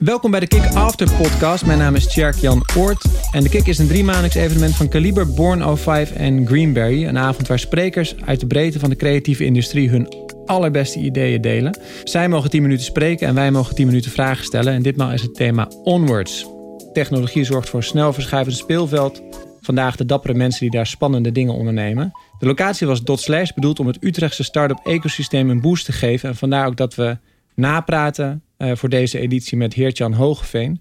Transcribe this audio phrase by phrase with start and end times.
[0.00, 1.66] Welkom bij de Kick After podcast.
[1.66, 3.04] Mijn naam is Tjerk Jan Oort.
[3.32, 7.04] En de Kick is een driemaandelijks evenement van Kaliber, Born 05 en Greenberry.
[7.04, 10.08] Een avond waar sprekers uit de breedte van de creatieve industrie hun
[10.46, 11.78] allerbeste ideeën delen.
[12.04, 14.72] Zij mogen 10 minuten spreken en wij mogen 10 minuten vragen stellen.
[14.72, 16.46] En ditmaal is het thema Onwards.
[16.92, 19.22] Technologie zorgt voor een snel verschuivend speelveld.
[19.60, 22.12] Vandaag de dappere mensen die daar spannende dingen ondernemen.
[22.38, 26.28] De locatie was Dot bedoeld om het Utrechtse start-up ecosysteem een boost te geven.
[26.28, 27.18] En vandaar ook dat we
[27.54, 30.80] napraten uh, voor deze editie met Heert-Jan Hogeveen.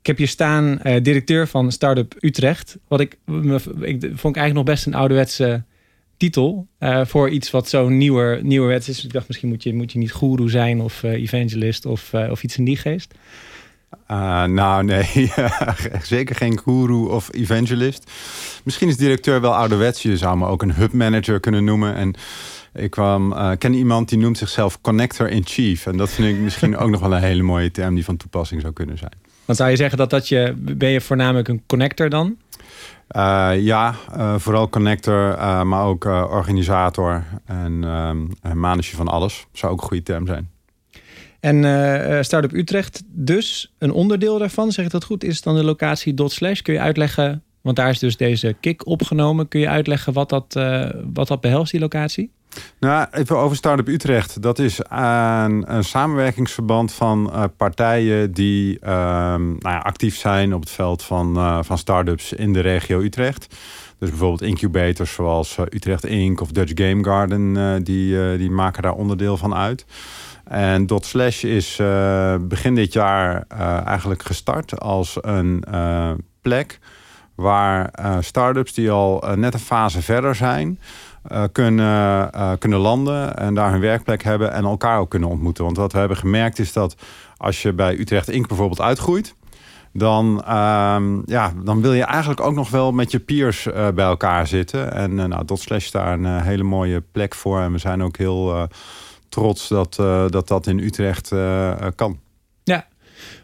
[0.00, 2.78] Ik heb hier staan uh, directeur van Startup Utrecht.
[2.88, 3.18] Wat ik,
[3.80, 5.62] ik vond ik eigenlijk nog best een ouderwetse
[6.16, 6.66] titel.
[6.80, 9.04] Uh, voor iets wat zo nieuwer, nieuwerwets is.
[9.04, 12.56] Ik dacht misschien moet je, moet je niet guru zijn of evangelist of, of iets
[12.56, 13.14] in die geest.
[14.10, 15.32] Uh, nou, nee.
[16.02, 18.10] Zeker geen guru of evangelist.
[18.64, 20.02] Misschien is directeur wel ouderwets.
[20.02, 21.94] Je zou me ook een hub manager kunnen noemen.
[21.94, 22.14] En
[22.74, 25.86] ik kwam, uh, ken iemand die noemt zichzelf Connector in Chief.
[25.86, 28.60] En dat vind ik misschien ook nog wel een hele mooie term die van toepassing
[28.60, 29.12] zou kunnen zijn.
[29.44, 32.36] Dan zou je zeggen dat, dat je, ben je voornamelijk een connector dan?
[33.16, 37.80] Uh, ja, uh, vooral connector, maar ook organisator en
[38.54, 39.46] manusje van alles.
[39.52, 40.50] Zou ook een goede term zijn.
[41.40, 46.14] En Startup Utrecht dus een onderdeel daarvan, zeg ik dat goed, is dan de locatie
[46.14, 46.60] dot slash.
[46.60, 49.48] Kun je uitleggen, want daar is dus deze kick opgenomen.
[49.48, 50.58] Kun je uitleggen wat dat,
[51.12, 52.30] wat dat behelst, die locatie?
[52.80, 54.42] Nou, even over Startup Utrecht.
[54.42, 60.70] Dat is een, samenwerkingsverband van uh, partijen die ehm, nou ja, actief zijn op het
[60.70, 63.56] veld van, uh, van startups in de regio Utrecht.
[63.98, 66.40] Dus bijvoorbeeld incubators zoals Utrecht Inc.
[66.40, 69.84] of Dutch Game Garden, die, die maken daar onderdeel van uit.
[70.44, 71.76] En Dot Slash is
[72.40, 73.44] begin dit jaar
[73.84, 75.64] eigenlijk gestart als een
[76.42, 76.78] plek
[77.34, 77.90] waar
[78.20, 80.78] start-ups die al net een fase verder zijn,
[81.52, 85.64] kunnen, kunnen landen en daar hun werkplek hebben en elkaar ook kunnen ontmoeten.
[85.64, 86.96] Want wat we hebben gemerkt is dat
[87.36, 88.48] als je bij Utrecht Inc.
[88.48, 89.34] bijvoorbeeld uitgroeit,
[89.92, 94.04] dan, uh, ja, dan wil je eigenlijk ook nog wel met je peers uh, bij
[94.04, 94.92] elkaar zitten.
[94.92, 97.60] En uh, nou, Dot Slash is daar een hele mooie plek voor.
[97.60, 98.68] En we zijn ook heel
[99.28, 99.94] trots dat
[100.30, 101.32] dat, dat in Utrecht
[101.94, 102.18] kan.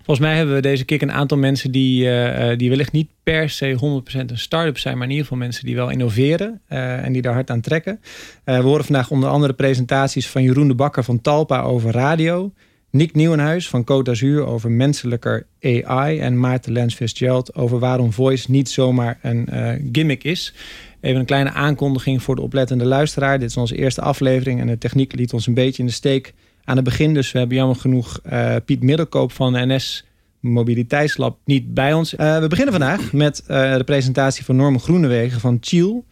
[0.04, 3.50] Volgens mij hebben we deze keer een aantal mensen die, uh, die wellicht niet per
[3.50, 7.22] se 100% een start-up zijn, maar in ieder geval mensen die wel innoveren en die
[7.22, 8.00] daar hard aan trekken.
[8.44, 12.53] we horen vandaag onder andere presentaties van Jeroen de Bakker van Talpa over radio.
[12.91, 16.19] Nick Nieuwenhuis van Côte d'Azur over menselijker AI.
[16.19, 19.48] En Maarten Lens Fitzgerald over waarom voice niet zomaar een
[19.92, 20.54] gimmick is.
[21.00, 23.38] Even een kleine aankondiging voor de oplettende luisteraar.
[23.38, 26.34] Dit is onze eerste aflevering en de techniek liet ons een beetje in de steek
[26.65, 27.15] aan het begin.
[27.15, 30.05] Dus we hebben jammer genoeg uh, Piet Middelkoop van NS
[30.41, 32.15] Mobiliteitslab niet bij ons.
[32.15, 36.05] Uh, we beginnen vandaag met uh, de presentatie van Norman Groenewegen van Chiel.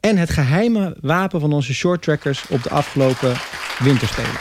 [0.00, 3.34] En het geheime wapen van onze shorttrackers op de afgelopen
[3.78, 4.40] winterspelen.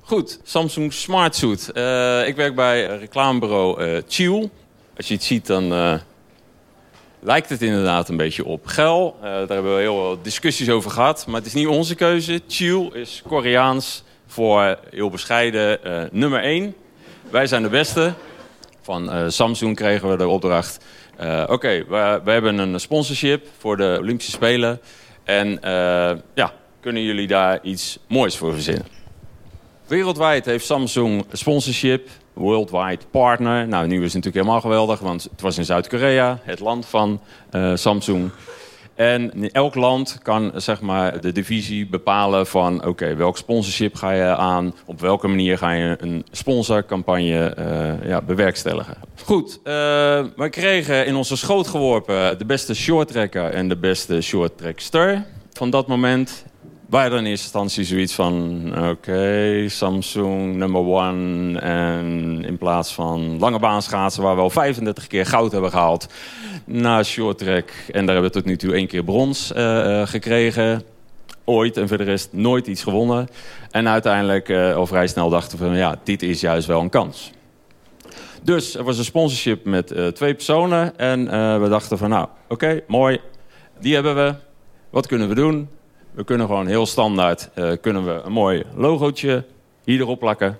[0.00, 1.68] Goed, Samsung Smart Suit.
[2.28, 4.50] Ik werk bij reclamebureau Chiel.
[4.96, 5.72] Als je het ziet, dan
[7.28, 9.16] lijkt het inderdaad een beetje op gel.
[9.20, 11.26] daar hebben we heel veel discussies over gehad.
[11.26, 12.40] Maar het is niet onze keuze.
[12.48, 15.78] Chiel is Koreaans voor heel bescheiden
[16.12, 16.74] nummer 1.
[17.30, 18.12] Wij zijn de beste.
[18.82, 20.84] Van Samsung kregen we de opdracht.
[21.46, 24.80] Oké, we, hebben een sponsorship voor de Olympische Spelen.
[25.24, 25.58] En
[26.34, 28.86] ja, kunnen jullie daar iets moois voor verzinnen?
[29.86, 33.68] Wereldwijd heeft Samsung sponsorship, worldwide partner.
[33.68, 37.20] Nou, nu is het natuurlijk helemaal geweldig, want het was in Zuid-Korea, het land van
[37.52, 38.30] uh, Samsung.
[38.94, 42.86] En elk land kan zeg maar, de divisie bepalen van...
[42.86, 44.74] oké, welk sponsorship ga je aan?
[44.86, 48.96] Op welke manier ga je een sponsorcampagne uh, ja, bewerkstelligen?
[49.24, 49.64] Goed, uh,
[50.36, 52.38] we kregen in onze schoot geworpen...
[52.38, 55.24] de beste shorttrekker en de beste shorttrackster.
[55.52, 56.44] Van dat moment
[56.88, 58.88] wij hadden in eerste instantie zoiets van...
[58.88, 61.58] oké, Samsung number one.
[61.58, 64.22] En in plaats van lange baanschaatsen...
[64.22, 66.06] waar we al 35 keer goud hebben gehaald...
[66.64, 67.70] naar short track.
[67.70, 70.82] En daar hebben we tot nu toe één keer brons uh, gekregen.
[71.44, 71.76] Ooit.
[71.76, 73.28] En voor de rest nooit iets gewonnen.
[73.70, 75.76] En uiteindelijk uh, al vrij snel dachten we van...
[75.76, 77.30] ja, dit is juist wel een kans.
[78.42, 80.98] Dus er was een sponsorship met twee personen.
[80.98, 81.24] En
[81.60, 83.20] we dachten van nou, oké, mooi.
[83.80, 84.34] Die hebben we.
[84.90, 85.68] Wat kunnen we doen?
[86.18, 89.44] We kunnen gewoon heel standaard uh, kunnen we een mooi logootje
[89.84, 90.58] hier erop plakken.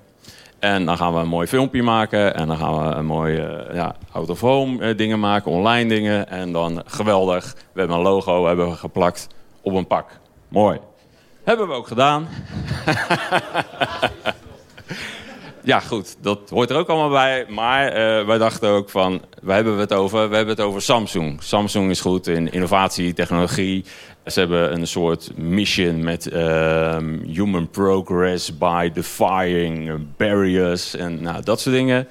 [0.58, 2.34] En dan gaan we een mooi filmpje maken.
[2.34, 5.88] En dan gaan we een mooi uh, ja, out of home uh, dingen maken, online
[5.88, 6.28] dingen.
[6.28, 7.54] En dan geweldig.
[7.72, 9.26] We hebben een logo hebben we geplakt
[9.60, 10.10] op een pak.
[10.48, 10.78] Mooi.
[11.44, 12.28] Hebben we ook gedaan.
[15.62, 17.46] ja, goed, dat hoort er ook allemaal bij.
[17.48, 17.92] Maar
[18.26, 21.42] wij dachten ook van, we hebben het over, we hebben het over Samsung.
[21.42, 23.84] Samsung is goed in innovatie, technologie.
[24.28, 26.96] Ze hebben een soort mission met uh,
[27.26, 32.08] human progress by defying barriers en nou, dat soort dingen.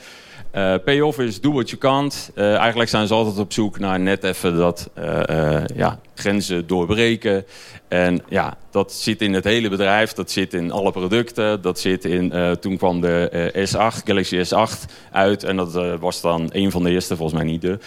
[0.58, 2.32] Uh, payoff is do what you can't.
[2.36, 7.46] Uh, eigenlijk zijn ze altijd op zoek naar net even dat uh, ja, grenzen doorbreken.
[7.88, 11.62] En ja, dat zit in het hele bedrijf, dat zit in alle producten.
[11.62, 15.44] Dat zit in, toen kwam de S8, Galaxy S8 uit.
[15.44, 17.78] En dat was dan een van de eerste, volgens mij niet de.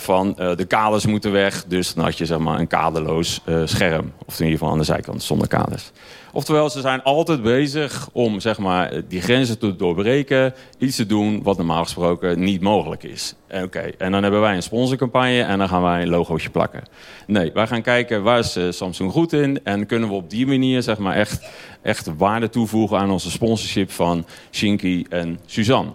[0.00, 1.64] van de kaders moeten weg.
[1.64, 4.12] Dus dan had je zeg maar een kaderloos scherm.
[4.26, 5.90] Of in ieder geval aan de zijkant zonder kaders.
[6.34, 10.54] Oftewel, ze zijn altijd bezig om zeg maar, die grenzen te doorbreken.
[10.78, 11.93] Iets te doen wat normaal gesproken
[12.36, 13.34] niet mogelijk is.
[13.50, 16.82] Oké, en dan hebben wij een sponsorcampagne en dan gaan wij een logootje plakken.
[17.26, 19.64] Nee, wij gaan kijken waar is eh, Samsung goed in.
[19.64, 21.46] En kunnen we op die manier zeg maar, echt,
[21.82, 25.90] echt waarde toevoegen aan onze sponsorship van Shinky en Suzanne.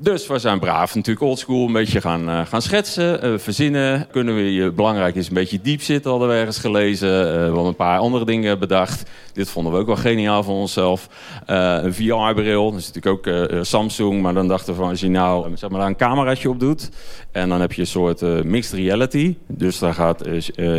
[0.00, 4.06] Dus we zijn braaf natuurlijk oldschool een beetje gaan, uh, gaan schetsen, uh, verzinnen.
[4.10, 7.08] Kunnen we, je, belangrijk is een beetje diep zitten, hadden we ergens gelezen.
[7.08, 9.10] Uh, we hebben een paar andere dingen bedacht.
[9.32, 11.08] Dit vonden we ook wel geniaal van onszelf.
[11.46, 14.22] een VR-bril, dat is natuurlijk ook Samsung.
[14.22, 16.90] Maar dan dachten we van, als je nou zeg maar, daar een cameraatje op doet...
[17.32, 19.36] en dan heb je een soort mixed reality.
[19.46, 20.24] Dus daar gaat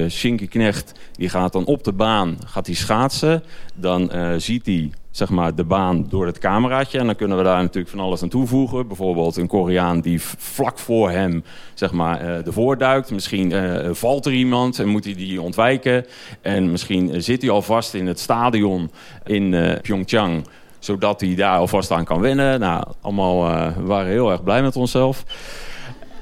[0.10, 3.44] Shinky Knecht, die gaat dan op de baan gaat die schaatsen.
[3.76, 7.00] Dan ziet hij zeg maar, de baan door het cameraatje.
[7.00, 8.88] En dan kunnen we daar natuurlijk van alles aan toevoegen.
[8.88, 13.12] Bijvoorbeeld een Koreaan die vlak voor hem zeg maar, uh, ervoor duikt.
[13.12, 16.06] Misschien uh, valt er iemand en moet hij die ontwijken.
[16.42, 18.92] En misschien zit hij alvast in het stadion
[19.26, 20.48] in uh, Pyeongchang
[20.80, 22.60] zodat hij daar alvast aan kan wennen.
[22.60, 23.38] Nou, allemaal
[23.78, 25.24] waren heel erg blij met onszelf.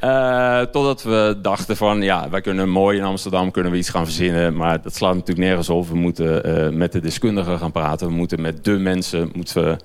[0.04, 4.06] Uh, totdat we dachten van, ja, wij kunnen mooi in Amsterdam kunnen we iets gaan
[4.06, 4.56] verzinnen.
[4.56, 5.88] Maar dat slaat natuurlijk nergens op.
[5.88, 8.08] We moeten uh, met de deskundigen gaan praten.
[8.08, 9.80] We moeten met de mensen moeten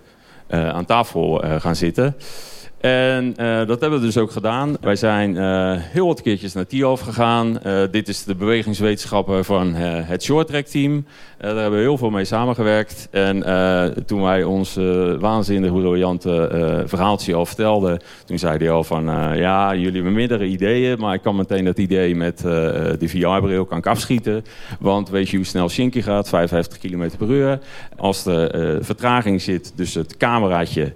[0.51, 2.17] uh, aan tafel gaan zitten.
[2.83, 4.77] En uh, dat hebben we dus ook gedaan.
[4.81, 7.59] Wij zijn uh, heel wat keertjes naar TIOF gegaan.
[7.67, 11.07] Uh, dit is de bewegingswetenschapper van het shorttrack team.
[11.39, 13.09] daar hebben we heel veel mee samengewerkt.
[13.11, 13.45] En
[14.07, 14.79] toen wij ons
[15.19, 18.01] waanzinnig briljante verhaaltje al vertelden...
[18.25, 19.05] toen zei hij al van,
[19.37, 20.99] ja, jullie hebben meerdere ideeën...
[20.99, 24.45] maar ik kan meteen dat idee met de VR-bril kan afschieten.
[24.81, 26.29] Want weet je hoe snel Shinky gaat?
[26.29, 27.59] 55 km per uur.
[27.97, 30.93] Als de vertraging zit, dus het cameraatje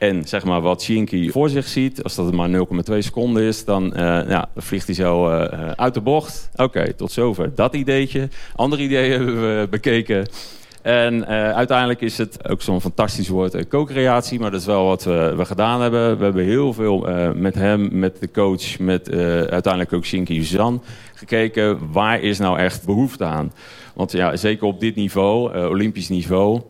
[0.00, 3.84] en zeg maar wat Shinky voor zich ziet, als dat maar 0,2 seconden is, dan,
[3.84, 3.92] uh,
[4.28, 6.50] ja, vliegt hij zo uh, uit de bocht.
[6.56, 8.28] Oké, tot zover dat ideetje.
[8.56, 10.26] Andere ideeën hebben we bekeken.
[10.82, 14.40] En uh, uiteindelijk is het ook zo'n fantastisch woord, co-creatie.
[14.40, 16.18] Maar dat is wel wat we, we, gedaan hebben.
[16.18, 16.98] We hebben heel veel
[17.34, 19.10] met hem, met de coach, met
[19.50, 20.78] uiteindelijk ook Shinky Suzanne
[21.14, 21.92] gekeken.
[21.92, 23.52] Waar is nou echt behoefte aan?
[23.94, 26.60] Want ja, zeker op dit niveau, Olympisch niveau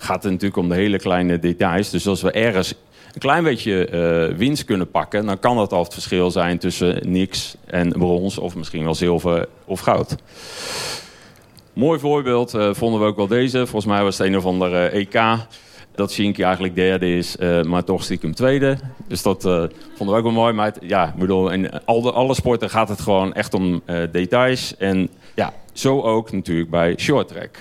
[0.00, 1.90] gaat het natuurlijk om de hele kleine details.
[1.90, 2.74] Dus als we ergens
[3.14, 3.88] een klein beetje
[4.30, 5.26] uh, winst kunnen pakken...
[5.26, 8.38] dan kan dat al het verschil zijn tussen niks en brons...
[8.38, 10.16] of misschien wel zilver of goud.
[11.72, 13.58] Mooi voorbeeld uh, vonden we ook wel deze.
[13.58, 15.20] Volgens mij was het een of andere EK...
[15.94, 17.36] dat Shinky eigenlijk derde is,
[17.66, 18.76] maar toch stiekem tweede.
[19.08, 20.52] Dus dat vonden we ook wel mooi.
[20.52, 24.76] Maar ja, bedoel, in alle, alle sporten gaat het gewoon echt om details.
[24.76, 27.58] En ja, zo ook natuurlijk bij short track.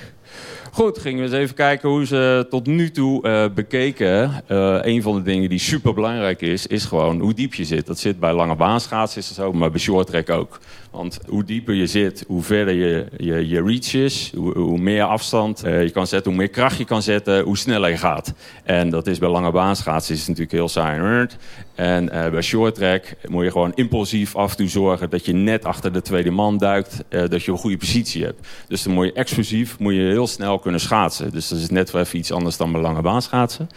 [0.77, 4.43] Goed, gingen we eens even kijken hoe ze tot nu toe uh, bekeken.
[4.47, 7.85] Uh, een van de dingen die super belangrijk is, is gewoon hoe diep je zit.
[7.85, 10.59] Dat zit bij lange baanschaatsen is zo, maar bij short track ook.
[10.97, 15.65] Want hoe dieper je zit, hoe verder je, je, je reach is, hoe, meer afstand
[15.65, 18.33] uh, je kan zetten, hoe meer kracht je kan zetten, hoe sneller je gaat.
[18.63, 21.27] En dat is bij lange baanschaatsen is natuurlijk heel saai
[21.75, 25.33] en uh, bij short track moet je gewoon impulsief af en toe zorgen dat je
[25.33, 28.47] net achter de tweede man duikt, uh, dat je een goede positie hebt.
[28.67, 31.31] Dus dan moet je explosief, moet je heel snel kunnen schaatsen.
[31.31, 33.69] Dus dat is net wel even iets anders dan bij lange baanschaatsen.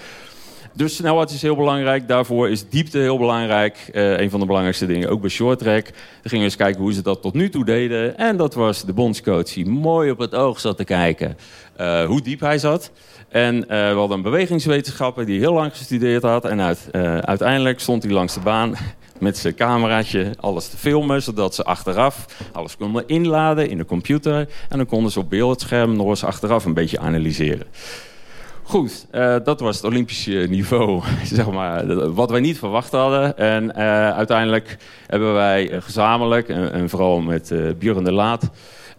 [0.73, 2.09] Dus snelheid is heel belangrijk.
[2.09, 3.91] Daarvoor is diepte heel belangrijk.
[3.93, 5.85] Uh, een van de belangrijkste dingen, ook bij short track.
[5.85, 8.19] Dan gingen we eens kijken hoe ze dat tot nu toe deden.
[8.19, 11.37] En dat was de bondscoach die mooi op het oog zat te kijken
[11.81, 12.91] uh, hoe diep hij zat.
[13.29, 16.45] En uh, we hadden een bewegingswetenschapper die heel lang gestudeerd had.
[16.45, 16.89] En uit,
[17.21, 18.75] uiteindelijk stond hij langs de baan
[19.19, 24.49] met zijn cameraatje alles te filmen, zodat ze achteraf alles konden inladen in de computer.
[24.69, 27.67] En dan konden ze op beeldscherm nog eens achteraf een beetje analyseren.
[28.71, 33.37] Goed, uh, dat was het Olympische niveau, zeg maar, wat wij niet verwacht hadden.
[33.39, 38.51] En uh, uiteindelijk hebben wij gezamenlijk, en, en vooral met uh, Björn de Laat,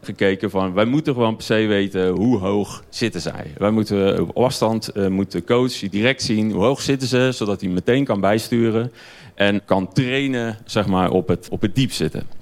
[0.02, 0.74] gekeken van...
[0.74, 3.54] wij moeten gewoon per se weten hoe hoog zitten zij.
[3.58, 7.30] Wij moeten op afstand, moet de coach direct zien hoe hoog zitten ze...
[7.34, 8.92] zodat hij meteen kan bijsturen
[9.36, 12.41] en kan trainen zeg maar, op, het, op het diep zitten.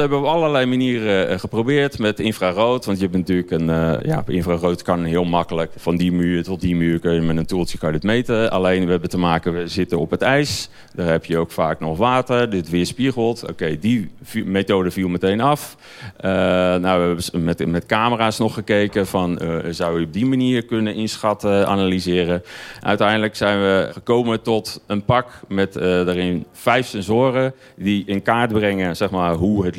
[0.00, 2.84] Hebben we op allerlei manieren eh, geprobeerd met infrarood.
[2.84, 3.68] Want je hebt natuurlijk een.
[3.68, 5.72] Uh, ja, infrarood kan heel makkelijk.
[5.76, 8.50] Van die muur tot die muur kun je met een toeltje kan je het meten.
[8.50, 10.68] Alleen we hebben te maken, we zitten op het ijs.
[10.94, 12.50] Daar heb je ook vaak nog water.
[12.50, 13.48] Dit weerspiegelt.
[13.48, 14.10] Oké, die
[14.44, 15.76] methode viel meteen af.
[16.16, 19.40] Uh, nou, we hebben met, met camera's nog gekeken van
[19.70, 22.42] zou je op die manier kunnen inschatten, analyseren.
[22.80, 28.96] Uiteindelijk zijn we gekomen tot een pak met daarin vijf sensoren die in kaart brengen
[28.96, 29.76] zeg maar, hoe het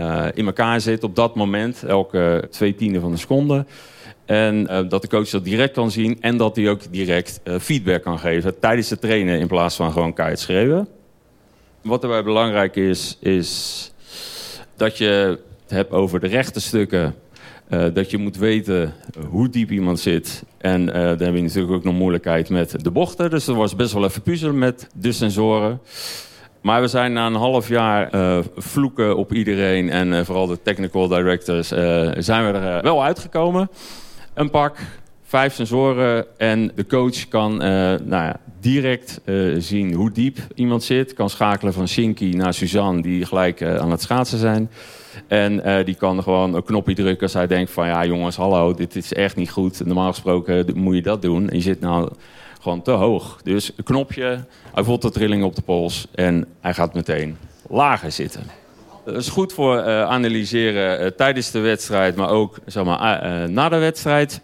[0.00, 3.66] uh, in elkaar zit op dat moment, elke twee tienden van een seconde.
[4.24, 7.58] En uh, dat de coach dat direct kan zien en dat hij ook direct uh,
[7.58, 10.88] feedback kan geven tijdens het trainen in plaats van gewoon keihard schreeuwen.
[11.82, 13.92] Wat erbij belangrijk is, is
[14.76, 17.14] dat je het hebt over de rechte stukken.
[17.68, 18.94] Dat je moet weten
[19.28, 20.42] hoe diep iemand zit.
[20.58, 23.30] En dan heb je natuurlijk ook nog moeilijkheid met de bochten.
[23.30, 25.80] Dus er was best wel even puzzelen met de sensoren.
[26.64, 30.62] Maar we zijn na een half jaar uh, vloeken op iedereen en uh, vooral de
[30.62, 33.70] technical directors uh, zijn we er wel uitgekomen.
[34.34, 34.76] Een pak,
[35.22, 39.20] vijf sensoren en de coach kan nou ja, direct
[39.58, 41.14] zien hoe diep iemand zit.
[41.14, 44.70] Kan schakelen van Shinky naar Suzanne die gelijk aan het schaatsen zijn.
[45.28, 48.96] En die kan gewoon een knopje drukken als hij denkt van ja jongens hallo dit
[48.96, 49.84] is echt niet goed.
[49.84, 51.48] Normaal gesproken moet je dat doen.
[51.48, 52.08] En je zit nou
[52.64, 53.40] gewoon te hoog.
[53.42, 54.44] Dus een knopje,
[54.74, 57.36] hij voelt de trilling op de pols en hij gaat meteen
[57.68, 58.42] lager zitten.
[59.04, 63.48] Dat is goed voor uh, analyseren uh, tijdens de wedstrijd, maar ook zeg maar, uh,
[63.48, 64.40] na de wedstrijd.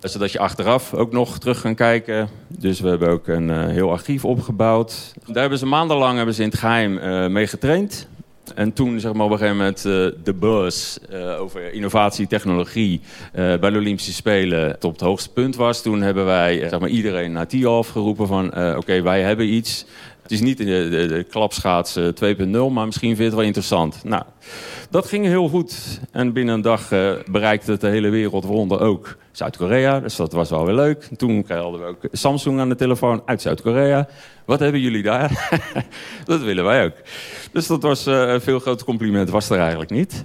[0.00, 2.28] Zodat je achteraf ook nog terug kan kijken.
[2.48, 5.14] Dus we hebben ook een heel archief opgebouwd.
[5.26, 8.08] Daar hebben ze maandenlang hebben ze in het geheim mee getraind.
[8.54, 13.00] En toen zeg maar, op een gegeven moment uh, de buzz uh, over innovatie, technologie
[13.00, 15.82] uh, bij de Olympische Spelen op het hoogste punt was.
[15.82, 19.84] Toen hebben wij zeg maar, iedereen naar Tialf geroepen van oké, wij hebben iets.
[20.22, 22.04] Het is niet de, de, klapschaats 2.0,
[22.70, 24.04] maar misschien vind je het wel interessant.
[24.04, 24.22] Nou,
[24.90, 26.00] dat ging heel goed.
[26.10, 26.88] En binnen een dag
[27.30, 30.00] bereikte het de hele wereld, waaronder ook Zuid-Korea.
[30.00, 31.08] Dus dat was wel weer leuk.
[31.16, 34.08] Toen hadden we ook Samsung aan de telefoon uit Zuid-Korea.
[34.44, 35.50] Wat hebben jullie daar?
[36.24, 36.94] dat willen wij ook.
[37.52, 40.22] Dus dat was uh, een veel groot compliment, was er eigenlijk niet.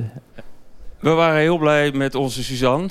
[0.99, 2.87] We waren heel blij met onze Suzanne.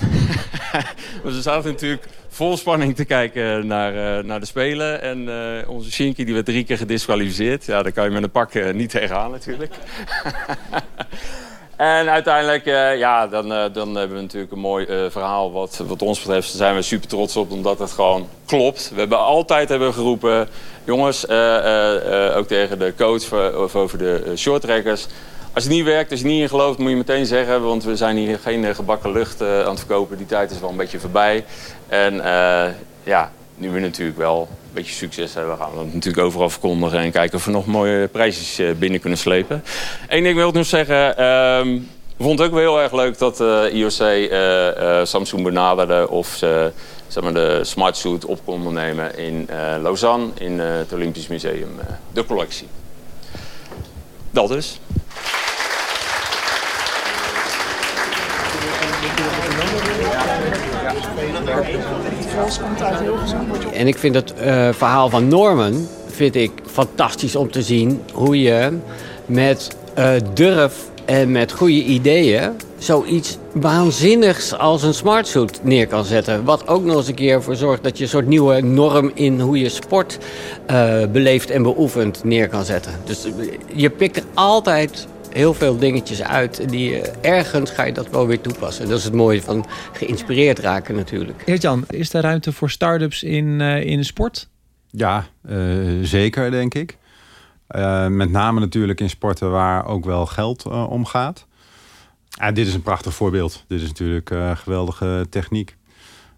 [1.24, 5.02] we zaten natuurlijk vol spanning te kijken naar, uh, naar de Spelen.
[5.02, 7.64] En uh, onze Shinky die werd drie keer gedisqualificeerd.
[7.64, 9.74] Ja, daar kan je met een pak niet tegenaan natuurlijk.
[11.76, 12.64] en uiteindelijk,
[12.98, 15.52] ja, dan, dan hebben we natuurlijk een mooi verhaal.
[15.52, 18.90] Wat, wat ons betreft zijn we super trots op, omdat het gewoon klopt.
[18.94, 20.48] We hebben altijd hebben geroepen,
[20.84, 21.28] jongens,
[22.34, 25.06] ook tegen de coach of over de shorttrackers
[25.56, 27.62] als het niet werkt, als je niet in gelooft, moet je meteen zeggen.
[27.62, 30.16] Want we zijn hier geen gebakken lucht aan het verkopen.
[30.16, 31.44] Die tijd is wel een beetje voorbij.
[31.88, 32.14] En
[33.02, 36.98] ja, nu we natuurlijk wel een beetje succes hebben, gaan we het natuurlijk overal verkondigen.
[36.98, 39.62] En kijken of we nog mooie prijsjes uh, binnen kunnen slepen.
[40.08, 41.24] Eén ding wil ik nog zeggen.
[41.24, 41.74] Um,
[42.16, 43.40] ik vond het ook wel heel erg leuk dat
[43.72, 44.28] IOC
[45.06, 46.72] Samsung benaderde of ze
[47.08, 49.48] zeg maar, de Smart Suit op konden nemen in
[49.82, 51.68] Lausanne, in het Olympisch Museum,
[52.12, 52.66] de collectie.
[54.30, 54.80] Dat dus.
[63.72, 68.40] En ik vind het uh, verhaal van Norman vind ik fantastisch om te zien hoe
[68.40, 68.78] je
[69.26, 76.44] met uh, durf en met goede ideeën zoiets waanzinnigs als een smartsuit neer kan zetten.
[76.44, 79.40] Wat ook nog eens een keer ervoor zorgt dat je een soort nieuwe norm in
[79.40, 80.18] hoe je sport
[80.70, 82.92] uh, beleeft en beoefent neer kan zetten.
[83.04, 83.26] Dus
[83.74, 86.68] je pikt er altijd heel veel dingetjes uit.
[86.68, 88.88] Die ergens ga je dat wel weer toepassen.
[88.88, 91.42] Dat is het mooie van geïnspireerd raken natuurlijk.
[91.44, 94.48] Heert-Jan, is er ruimte voor start-ups in, uh, in de sport?
[94.90, 96.96] Ja, uh, zeker denk ik.
[97.70, 101.46] Uh, met name natuurlijk in sporten waar ook wel geld omgaat.
[102.38, 103.64] En dit is een prachtig voorbeeld.
[103.68, 105.75] Dit is natuurlijk geweldige techniek.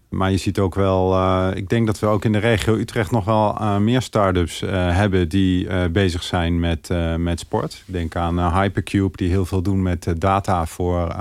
[0.09, 3.11] Maar je ziet ook wel, uh, ik denk dat we ook in de regio Utrecht
[3.11, 7.83] nog wel uh, meer start-ups uh, hebben die bezig zijn met, met sport.
[7.87, 11.15] Ik denk aan Hypercube, die heel veel doen met data voor,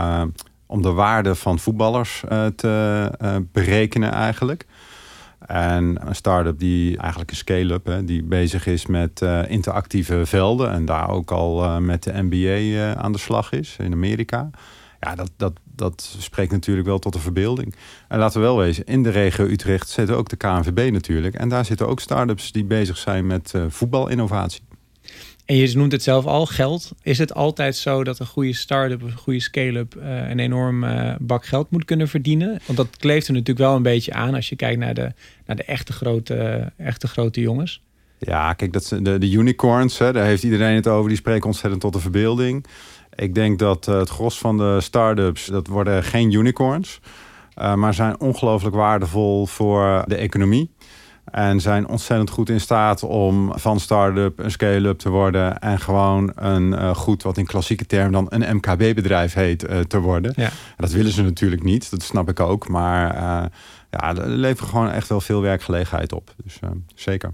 [0.67, 2.23] om de waarde van voetballers
[2.57, 4.67] te berekenen eigenlijk.
[5.47, 11.11] En een start-up die eigenlijk een scale-up, die bezig is met interactieve velden en daar
[11.11, 14.51] ook al met de NBA aan de slag is in Amerika.
[15.01, 17.75] Ja, dat, dat, dat spreekt natuurlijk wel tot de verbeelding.
[18.09, 21.35] En laten we wel wezen, in de regio Utrecht zitten ook de KNVB natuurlijk.
[21.35, 24.61] En daar zitten ook start-ups die bezig zijn met uh, voetbalinnovatie.
[25.45, 26.93] En je noemt het zelf al, geld.
[27.03, 30.85] Is het altijd zo dat een goede start-up of een goede scale-up uh, een enorm
[30.85, 32.61] uh, bak geld moet kunnen verdienen?
[32.67, 35.13] Want dat kleeft er natuurlijk wel een beetje aan als je kijkt naar de,
[35.47, 37.83] naar de echte, grote, echte grote jongens.
[38.19, 41.09] Ja, kijk, dat de, de unicorns, hè, daar heeft iedereen het over.
[41.09, 42.67] Die spreken ontzettend tot de verbeelding.
[43.19, 47.01] Ik denk dat het gros van de start-ups, dat worden geen unicorns.
[47.55, 50.71] maar zijn ongelooflijk waardevol voor de economie.
[51.31, 55.59] En zijn ontzettend goed in staat om van start-up een scale-up te worden.
[55.59, 59.99] En gewoon een uh, goed, wat in klassieke termen dan een MKB-bedrijf heet, uh, te
[59.99, 60.33] worden.
[60.37, 60.51] Ja.
[60.77, 62.69] Dat willen ze natuurlijk niet, dat snap ik ook.
[62.69, 63.45] Maar uh,
[63.91, 66.35] ja, er leveren gewoon echt wel veel werkgelegenheid op.
[66.45, 66.59] Dus
[66.95, 67.33] zeker.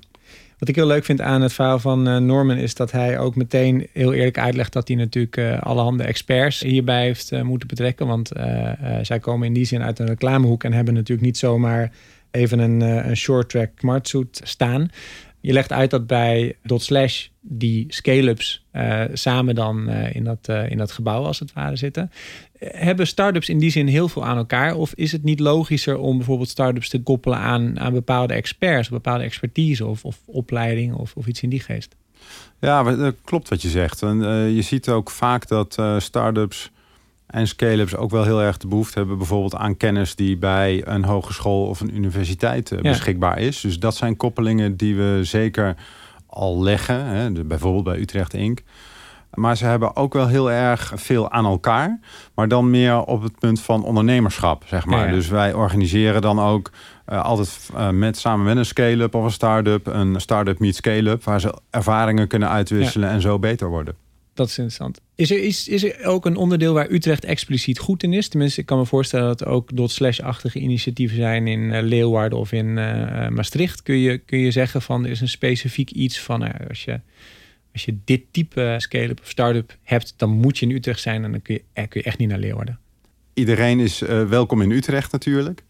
[0.65, 3.89] Wat ik heel leuk vind aan het verhaal van Norman is dat hij ook meteen
[3.93, 8.07] heel eerlijk uitlegt dat hij natuurlijk uh, allerhande experts hierbij heeft moeten betrekken.
[8.07, 8.31] Want
[9.03, 11.91] zij komen in die zin uit een reclamehoek en hebben natuurlijk niet zomaar
[12.35, 14.91] even een, eh, een short track smartsuit staan.
[15.45, 20.49] Je legt uit dat bij Dot Slash die scale-ups uh, samen dan uh, in, dat,
[20.51, 22.11] uh, in dat gebouw als het ware zitten.
[22.59, 24.75] Hebben startups in die zin heel veel aan elkaar?
[24.75, 29.25] Of is het niet logischer om bijvoorbeeld startups te koppelen aan, aan bepaalde experts, bepaalde
[29.25, 31.97] expertise of, of opleiding of, of iets in die geest?
[32.61, 34.03] Ja, klopt wat je zegt.
[34.03, 34.19] En,
[34.55, 36.71] je ziet ook vaak dat startups
[37.35, 39.19] en scale-ups ook wel heel erg de behoefte hebben...
[39.19, 43.61] bijvoorbeeld aan kennis die bij een hogeschool of een universiteit eh, beschikbaar is.
[43.61, 45.75] Dus dat zijn koppelingen die we zeker
[46.27, 47.05] al leggen.
[47.07, 48.61] Hè, bijvoorbeeld bij Utrecht Inc.
[49.35, 52.01] Maar ze hebben ook wel heel erg veel aan elkaar.
[52.35, 55.11] Maar dan meer op het punt van ondernemerschap, zeg maar.
[55.11, 56.71] Dus wij organiseren dan ook
[57.09, 59.87] uh, altijd uh, met, samen met een scale-up of een start-up...
[59.87, 61.25] een start-up meet scale-up...
[61.25, 64.04] waar ze ervaringen kunnen uitwisselen en zo beter worden
[64.35, 65.01] dat is interessant.
[65.15, 68.29] Is er, is, ook een onderdeel waar Utrecht expliciet goed in is?
[68.29, 72.39] Tenminste, ik kan me voorstellen dat er ook dot slash-achtige initiatieven zijn in uh, Leeuwarden
[72.39, 73.83] of in uh, Maastricht.
[73.83, 77.01] Kun je, kun je zeggen van er is een specifiek iets van als je,
[77.73, 81.31] als je dit type scale-up of start-up hebt, dan moet je in Utrecht zijn en
[81.31, 82.79] dan kun je, kun je echt niet naar Leeuwarden.
[83.35, 83.99] Iedereen is
[84.29, 85.63] welkom in Utrecht natuurlijk.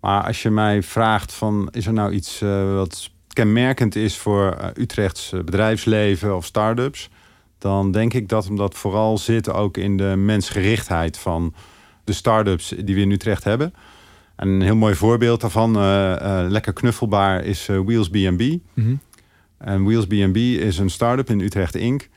[0.00, 2.40] Maar als je mij vraagt van is er nou iets
[2.74, 7.10] wat kenmerkend is voor Utrechts bedrijfsleven of start-ups
[7.60, 11.54] dan denk ik dat omdat vooral zit ook in de mensgerichtheid van
[12.04, 13.74] de start-ups die we in Utrecht hebben.
[14.36, 18.42] En een heel mooi voorbeeld daarvan, uh, uh, lekker knuffelbaar, is uh, Wheels B&B.
[18.74, 19.00] Mm
[19.58, 22.08] En Wheels B&B is een start-up in Utrecht Inc.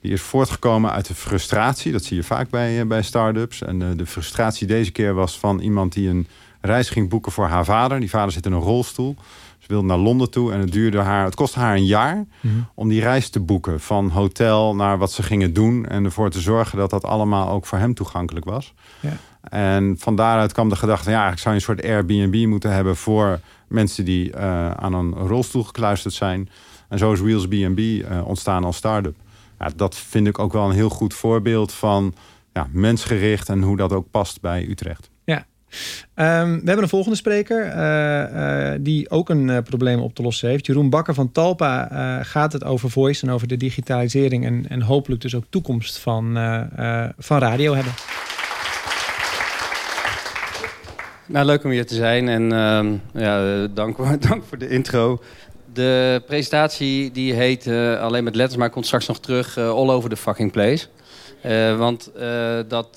[0.00, 3.62] Die is voortgekomen uit de frustratie, dat zie je vaak bij, bij start-ups.
[3.62, 6.26] En de frustratie deze keer was van iemand die een
[6.60, 8.00] reis ging boeken voor haar vader.
[8.00, 9.16] Die vader zit in een rolstoel.
[9.62, 12.54] Ze wilde naar Londen toe en het duurde haar, het kostte haar een jaar mhm.
[12.74, 13.80] om die reis te boeken.
[13.80, 15.86] Van hotel naar wat ze gingen doen.
[15.86, 18.74] En ervoor te zorgen dat dat allemaal ook voor hem toegankelijk was.
[19.00, 19.16] Ja.
[19.42, 23.40] En van daaruit kwam de gedachte, ja, ik zou een soort Airbnb moeten hebben voor
[23.68, 26.48] mensen die uh, aan een rolstoel gekluisterd zijn.
[26.88, 29.16] En zo is Wheels B&B uh, ontstaan als start-up.
[29.58, 32.14] Ja, dat vind ik ook wel een heel goed voorbeeld van
[32.52, 35.10] ja, mensgericht en hoe dat ook past bij Utrecht.
[36.14, 40.22] Ehm, we hebben een volgende spreker uh, uh, die ook een uh, probleem op te
[40.22, 40.66] lossen heeft.
[40.66, 41.88] Jeroen Bakker van Talpa
[42.22, 46.38] gaat het over voice en over de digitalisering en, en hopelijk dus ook toekomst van,
[47.18, 47.92] van radio hebben.
[51.26, 53.96] Nou, leuk om hier te zijn en ehm, ja, dank,
[54.28, 55.22] dank voor de intro.
[55.72, 57.66] De presentatie die heet
[58.00, 60.86] alleen met letters, maar komt straks nog terug all over the fucking place.
[61.46, 62.10] Uh, want
[62.68, 62.88] dat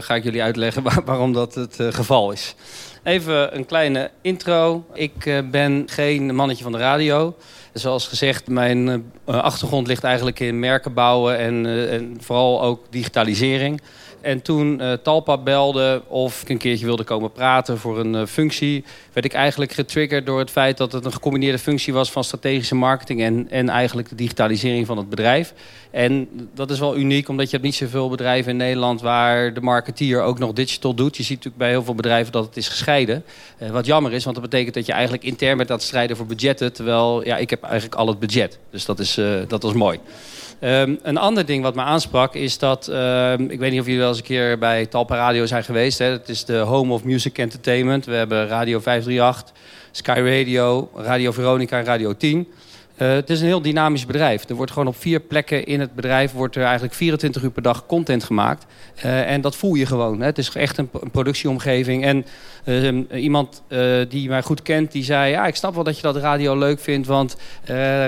[0.00, 2.54] ga ik jullie uitleggen waar, waarom dat het geval is.
[3.02, 4.84] Even een kleine intro.
[4.92, 7.36] Ik ben geen mannetje van de radio.
[7.72, 13.80] Zoals gezegd, mijn achtergrond ligt eigenlijk in merken bouwen en, en vooral ook digitalisering.
[14.22, 18.26] En toen uh, Talpa belde of ik een keertje wilde komen praten voor een uh,
[18.26, 18.84] functie...
[19.12, 22.10] werd ik eigenlijk getriggerd door het feit dat het een gecombineerde functie was...
[22.10, 25.54] van strategische marketing en, en eigenlijk de digitalisering van het bedrijf.
[25.90, 29.00] En dat is wel uniek, omdat je hebt niet zoveel bedrijven in Nederland...
[29.00, 31.16] waar de marketeer ook nog digital doet.
[31.16, 33.24] Je ziet natuurlijk bij heel veel bedrijven dat het is gescheiden.
[33.62, 36.16] Uh, wat jammer is, want dat betekent dat je eigenlijk intern bent aan het strijden
[36.16, 36.72] voor budgetten...
[36.72, 38.58] terwijl ja, ik heb eigenlijk al het budget.
[38.70, 39.98] Dus dat, is, dat was mooi.
[40.64, 42.88] Um, een ander ding wat me aansprak is dat...
[42.88, 45.98] Um, ik weet niet of jullie wel eens een keer bij Talpa Radio zijn geweest.
[45.98, 46.04] Hè?
[46.04, 48.04] Het is de home of music entertainment.
[48.04, 49.54] We hebben Radio 538,
[49.90, 52.48] Sky Radio, Radio Veronica en Radio 10...
[52.98, 54.48] Uh, het is een heel dynamisch bedrijf.
[54.48, 56.32] Er wordt gewoon op vier plekken in het bedrijf...
[56.32, 58.66] wordt er eigenlijk 24 uur per dag content gemaakt.
[58.96, 60.20] Uh, en dat voel je gewoon.
[60.20, 60.26] Hè.
[60.26, 62.04] Het is echt een, een productieomgeving.
[62.04, 62.26] En
[62.64, 63.62] uh, iemand
[64.08, 65.30] die mij goed kent, die zei...
[65.30, 67.06] ja, ik snap wel dat je dat radio leuk vindt...
[67.06, 67.36] want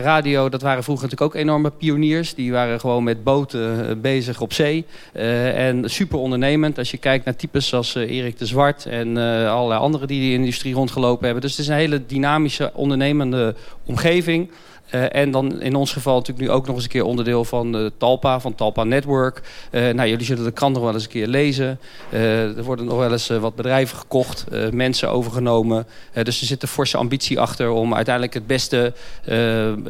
[0.02, 2.34] radio, dat waren vroeger natuurlijk ook enorme pioniers.
[2.34, 4.84] Die waren gewoon met boten bezig op zee.
[5.12, 6.78] en super ondernemend.
[6.78, 8.86] Als je kijkt naar types als Erik de Zwart...
[8.86, 11.42] en allerlei anderen die de industrie rondgelopen hebben.
[11.42, 14.50] Dus het is een hele dynamische, ondernemende omgeving...
[14.90, 17.76] Uh, en dan in ons geval natuurlijk nu ook nog eens een keer onderdeel van
[17.76, 19.42] uh, Talpa, van Talpa Network.
[19.70, 21.78] Uh, nou, jullie zullen de krant nog wel eens een keer lezen.
[22.10, 25.86] er worden nog wel eens wat bedrijven gekocht, mensen overgenomen.
[26.22, 28.92] dus er zit een forse ambitie achter om uiteindelijk het beste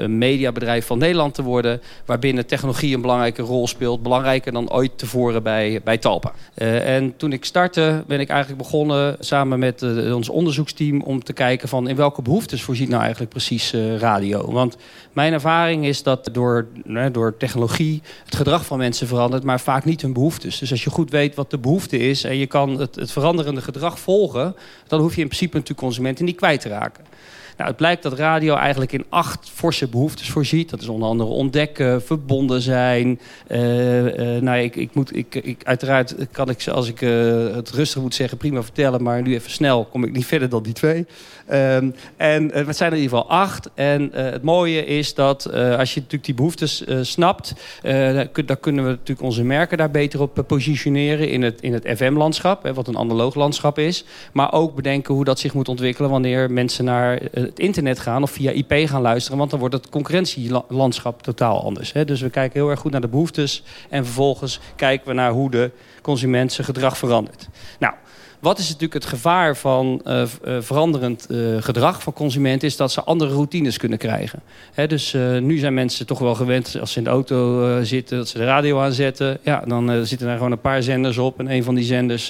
[0.08, 1.80] mediabedrijf van Nederland te worden.
[2.04, 4.02] Waarbinnen technologie een belangrijke rol speelt.
[4.02, 6.32] Belangrijker dan ooit tevoren bij, bij Talpa.
[6.54, 11.68] en toen ik startte ben ik eigenlijk begonnen samen met ons onderzoeksteam om te kijken
[11.68, 14.52] van in welke behoeftes voorziet nou eigenlijk precies radio.
[14.52, 14.76] Want
[15.12, 16.66] mijn ervaring is dat door,
[17.12, 20.58] door technologie het gedrag van mensen verandert, maar vaak niet hun behoeftes.
[20.58, 23.62] Dus als je goed weet wat de behoefte is en je kan het, het veranderende
[23.62, 27.04] gedrag volgen, dan hoef je in principe natuurlijk consumenten niet kwijt te raken.
[27.56, 30.70] Nou, het blijkt dat radio eigenlijk in acht forse behoeftes voorziet.
[30.70, 33.20] Dat is onder andere ontdekken, verbonden zijn.
[33.48, 37.70] Uh, uh, nou, ik, ik moet, ik, ik, uiteraard kan ik, als ik uh, het
[37.70, 39.02] rustig moet zeggen, prima vertellen.
[39.02, 41.06] Maar nu even snel kom ik niet verder dan die twee.
[41.52, 43.70] Um, en het zijn er in ieder geval acht.
[43.74, 47.54] En het mooie is dat als je natuurlijk die behoeftes snapt...
[48.44, 51.28] dan kunnen we natuurlijk onze merken daar beter op positioneren...
[51.28, 54.04] in het, in het FM-landschap, wat een analoog landschap is.
[54.32, 56.10] Maar ook bedenken hoe dat zich moet ontwikkelen...
[56.10, 59.38] wanneer mensen naar het internet gaan of via IP gaan luisteren.
[59.38, 61.92] Want dan wordt het concurrentielandschap totaal anders.
[61.92, 62.04] Hè?
[62.04, 63.62] Dus we kijken heel erg goed naar de behoeftes.
[63.88, 65.70] En vervolgens kijken we naar hoe de
[66.02, 67.48] consument zijn gedrag verandert.
[67.78, 67.94] Nou,
[68.44, 70.22] wat is natuurlijk het gevaar van uh,
[70.60, 72.68] veranderend uh, gedrag van consumenten...
[72.68, 74.42] is dat ze andere routines kunnen krijgen.
[74.86, 78.16] dus nu zijn mensen toch wel gewend als ze in de auto zitten...
[78.16, 79.38] dat ze de radio aanzetten.
[79.42, 81.38] Ja, dan zitten er gewoon een paar zenders op.
[81.38, 82.28] En een van die zenders,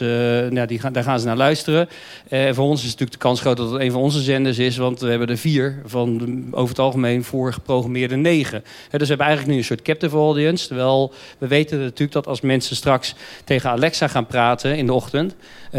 [0.50, 1.88] ja, die gaan, daar gaan ze naar luisteren.
[2.28, 4.76] En voor ons is natuurlijk de kans groot dat het een van onze zenders is...
[4.76, 8.62] want we hebben er vier van de, over het algemeen voor geprogrammeerde negen.
[8.90, 10.66] dus we hebben eigenlijk nu een soort captive audience.
[10.66, 15.34] Terwijl we weten natuurlijk dat als mensen straks tegen Alexa gaan praten in de ochtend...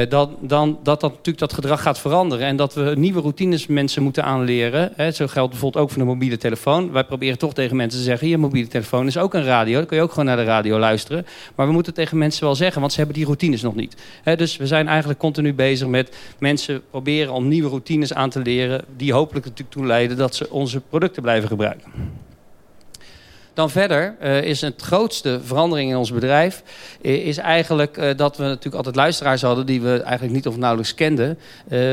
[0.10, 2.48] dat dan, dat dat natuurlijk dat gedrag gaat veranderen.
[2.48, 4.92] En dat we nieuwe routines mensen moeten aanleren.
[4.96, 5.12] Hè.
[5.12, 6.92] Zo geldt bijvoorbeeld ook voor de mobiele telefoon.
[6.92, 8.28] Wij proberen toch tegen mensen te zeggen...
[8.28, 9.78] je mobiele telefoon is ook een radio.
[9.78, 11.26] Dan kun je ook gewoon naar de radio luisteren.
[11.56, 13.96] Maar we moeten tegen mensen wel zeggen, want ze hebben die routines nog niet.
[14.24, 18.40] Hè, dus we zijn eigenlijk continu bezig met mensen proberen om nieuwe routines aan te
[18.40, 18.84] leren...
[18.98, 21.92] die hopelijk natuurlijk toe leiden dat ze onze producten blijven gebruiken.
[23.56, 26.64] Dan verder uh, is het grootste verandering in ons bedrijf...
[27.02, 29.66] Uh, is eigenlijk uh, dat we natuurlijk altijd luisteraars hadden...
[29.66, 31.40] die we eigenlijk niet of nauwelijks kenden...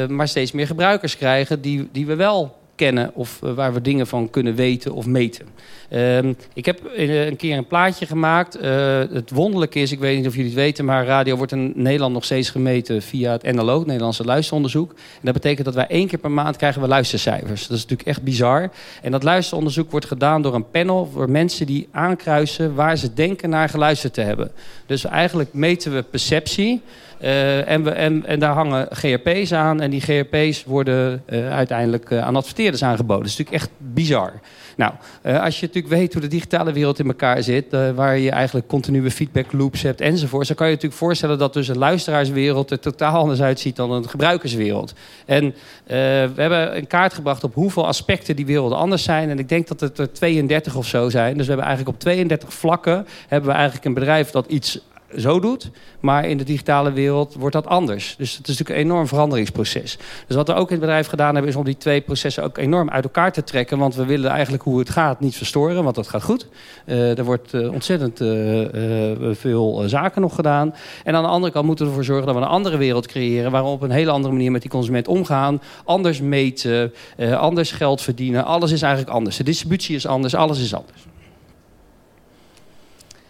[0.09, 3.11] maar steeds meer gebruikers krijgen die, die we wel kennen...
[3.15, 5.47] of waar we dingen van kunnen weten of meten.
[5.93, 8.63] Um, ik heb een keer een plaatje gemaakt.
[8.63, 10.85] Uh, het wonderlijke is, ik weet niet of jullie het weten...
[10.85, 13.79] maar radio wordt in Nederland nog steeds gemeten via het NLO...
[13.79, 14.91] het Nederlandse luisteronderzoek.
[14.91, 17.61] En dat betekent dat wij één keer per maand krijgen we luistercijfers.
[17.67, 18.71] Dat is natuurlijk echt bizar.
[19.03, 21.11] En dat luisteronderzoek wordt gedaan door een panel...
[21.13, 24.51] voor mensen die aankruisen waar ze denken naar geluisterd te hebben.
[24.93, 26.83] Dus eigenlijk meten we perceptie...
[27.23, 29.81] Uh, en, we, en, en, daar hangen GRP's aan.
[29.81, 33.23] En die GRP's worden uh, uiteindelijk uh, aan adverteerders aangeboden.
[33.23, 34.33] Dat is natuurlijk echt bizar.
[34.83, 34.95] Nou,
[35.27, 38.31] uh, als je natuurlijk weet hoe de digitale wereld in elkaar zit, uh, waar je
[38.31, 42.71] eigenlijk continue feedback loops hebt enzovoort, dan kan je natuurlijk voorstellen dat dus een luisteraarswereld
[42.71, 44.93] er totaal anders uitziet dan een gebruikerswereld.
[45.27, 45.53] En uh,
[45.87, 49.31] we hebben een kaart gebracht op hoeveel aspecten die werelden anders zijn.
[49.31, 51.37] En ik denk dat het er 32 of zo zijn.
[51.37, 54.81] Dus we hebben eigenlijk op 32 vlakken hebben we eigenlijk een bedrijf dat iets
[55.17, 55.71] zo doet.
[56.01, 58.15] Maar in de digitale wereld wordt dat anders.
[58.19, 59.99] Dus het is natuurlijk een enorm veranderingsproces.
[60.27, 61.51] Dus wat we ook in het bedrijf gedaan hebben...
[61.51, 63.79] is om die twee processen ook enorm uit elkaar te trekken.
[63.79, 65.85] Want we willen eigenlijk hoe het gaat niet verstoren.
[65.85, 66.47] Want dat gaat goed.
[66.87, 70.75] Uh, er wordt uh, ontzettend uh, veel zaken nog gedaan.
[71.05, 73.51] En aan de andere kant moeten we ervoor zorgen dat we een andere wereld creëren...
[73.51, 75.61] waar we op een hele andere manier met die consument omgaan.
[75.85, 76.93] Anders meten,
[77.37, 78.45] anders geld verdienen.
[78.45, 79.37] Alles is eigenlijk anders.
[79.37, 81.07] De distributie is anders, alles is anders.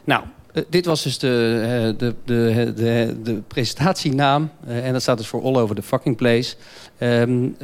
[0.05, 4.51] Nou, uh, dit was dus de, uh, de, de, de, de presentatienaam.
[4.69, 6.55] Uh, en dat staat dus voor All Over the Fucking Place.
[6.99, 7.57] Um,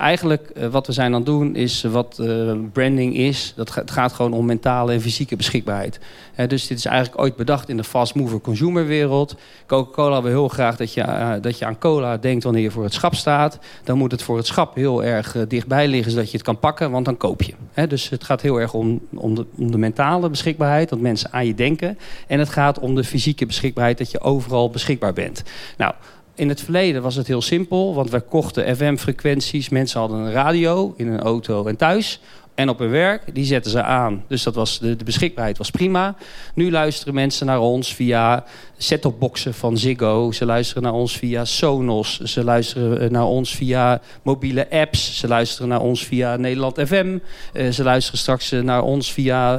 [0.00, 3.52] eigenlijk uh, wat we zijn aan het doen is wat uh, branding is.
[3.56, 6.00] Dat het gaat gewoon om mentale en fysieke beschikbaarheid.
[6.46, 9.36] Dus dit is eigenlijk ooit bedacht in de fast mover consumer wereld.
[9.66, 12.92] Coca-Cola wil heel graag dat je, dat je aan cola denkt wanneer je voor het
[12.92, 13.58] schap staat.
[13.84, 16.90] Dan moet het voor het schap heel erg dichtbij liggen zodat je het kan pakken,
[16.90, 17.86] want dan koop je.
[17.88, 21.46] dus het gaat heel erg om, om, de, om de mentale beschikbaarheid, dat mensen aan
[21.46, 21.98] je denken.
[22.26, 25.42] En het gaat om de fysieke beschikbaarheid, dat je overal beschikbaar bent.
[25.76, 25.94] Nou,
[26.40, 29.68] in het verleden was het heel simpel, want wij kochten FM-frequenties.
[29.68, 32.20] Mensen hadden een radio in een auto en thuis
[32.60, 33.34] en op hun werk.
[33.34, 34.24] Die zetten ze aan.
[34.28, 36.14] Dus dat was, de, de beschikbaarheid was prima.
[36.54, 38.44] Nu luisteren mensen naar ons via
[38.82, 40.32] set-topboxen van Ziggo.
[40.32, 42.20] Ze luisteren naar ons via Sonos.
[42.20, 45.18] Ze luisteren eh, naar ons via mobiele apps.
[45.18, 47.18] Ze luisteren naar ons via Nederland FM.
[47.52, 49.54] Eh, ze luisteren straks uh, naar ons via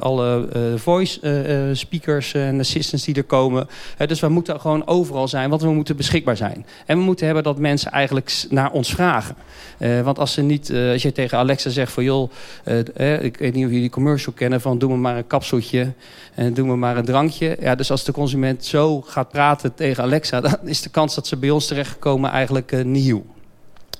[0.00, 1.20] alle voice
[1.72, 3.66] speakers en assistants die er komen.
[4.06, 6.66] dus we moeten gewoon overal zijn, want we moeten beschikbaar zijn.
[6.86, 9.36] En we moeten hebben dat mensen eigenlijk naar ons vragen.
[9.78, 12.30] want als, ze niet, als je tegen Alexa zegt van joh
[13.20, 15.92] ik weet niet of jullie die commercial kennen van doe me maar een kapseltje
[16.34, 17.56] en doe me maar een drankje.
[17.60, 21.26] Ja, dus als de consument zo gaat praten tegen Alexa, dan is de kans dat
[21.26, 23.24] ze bij ons terechtkomen eigenlijk nieuw.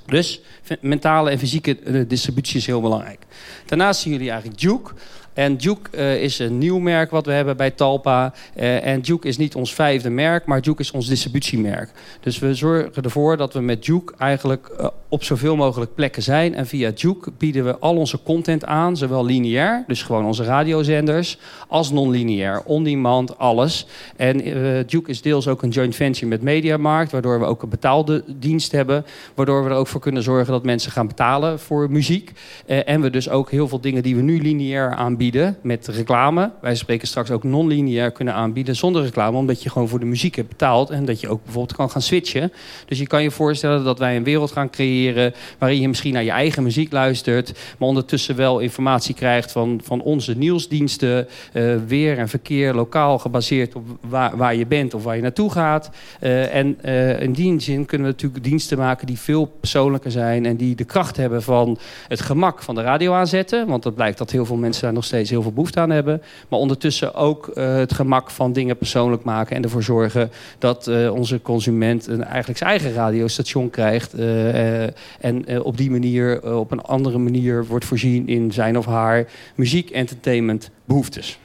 [0.06, 0.40] Dus
[0.80, 3.20] mentale en fysieke distributie is heel belangrijk.
[3.66, 4.92] Daarnaast zien jullie eigenlijk Duke.
[5.34, 8.32] En Duke uh, is een nieuw merk wat we hebben bij Talpa.
[8.56, 11.90] Uh, en Duke is niet ons vijfde merk, maar Duke is ons distributiemerk.
[12.20, 16.54] Dus we zorgen ervoor dat we met Duke eigenlijk uh, op zoveel mogelijk plekken zijn.
[16.54, 21.38] En via Duke bieden we al onze content aan, zowel lineair, dus gewoon onze radiozenders,
[21.68, 23.86] als non-lineair, on-demand, alles.
[24.16, 24.38] En
[24.86, 28.72] Duke is deels ook een joint venture met Mediamarkt, waardoor we ook een betaalde dienst
[28.72, 29.04] hebben.
[29.34, 32.32] Waardoor we er ook voor kunnen zorgen dat mensen gaan betalen voor muziek.
[32.66, 35.21] en we dus ook heel veel dingen die we nu lineair aanbieden
[35.62, 36.50] met reclame.
[36.60, 39.36] Wij spreken straks ook non-lineair kunnen aanbieden zonder reclame.
[39.36, 40.90] Omdat je gewoon voor de muziek hebt betaald.
[40.90, 42.52] En dat je ook bijvoorbeeld kan gaan switchen.
[42.86, 45.34] Dus je kan je voorstellen dat wij een wereld gaan creëren...
[45.58, 47.52] waarin je misschien naar je eigen muziek luistert...
[47.78, 51.28] maar ondertussen wel informatie krijgt van, van onze nieuwsdiensten...
[51.52, 55.50] Uh, weer en verkeer, lokaal gebaseerd op waar, waar je bent of waar je naartoe
[55.50, 55.90] gaat.
[56.20, 60.46] Uh, en uh, in die zin kunnen we natuurlijk diensten maken die veel persoonlijker zijn...
[60.46, 63.66] en die de kracht hebben van het gemak van de radio aanzetten.
[63.66, 66.22] Want dat blijkt dat heel veel mensen daar nog steeds heel veel behoefte aan hebben.
[66.48, 69.56] Maar ondertussen ook uh, het gemak van dingen persoonlijk maken.
[69.56, 74.18] En ervoor zorgen dat uh, onze consument een, eigenlijk zijn eigen radiostation krijgt.
[74.18, 74.82] Uh,
[75.20, 79.90] en op die manier, op een andere manier wordt voorzien in zijn of haar muziek,
[79.90, 81.38] entertainment, behoeftes.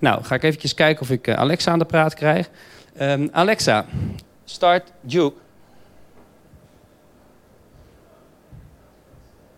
[0.00, 2.50] Nou, ga ik eventjes kijken of ik Alexa aan de praat krijg.
[3.00, 3.84] Um, Alexa,
[4.44, 5.36] start Duke.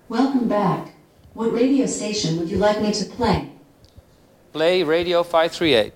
[0.06, 0.93] Welcome back.
[1.34, 3.48] What radio station would you like me to play?
[4.52, 5.92] Play Radio 538.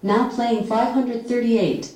[0.00, 1.92] Now playing 538.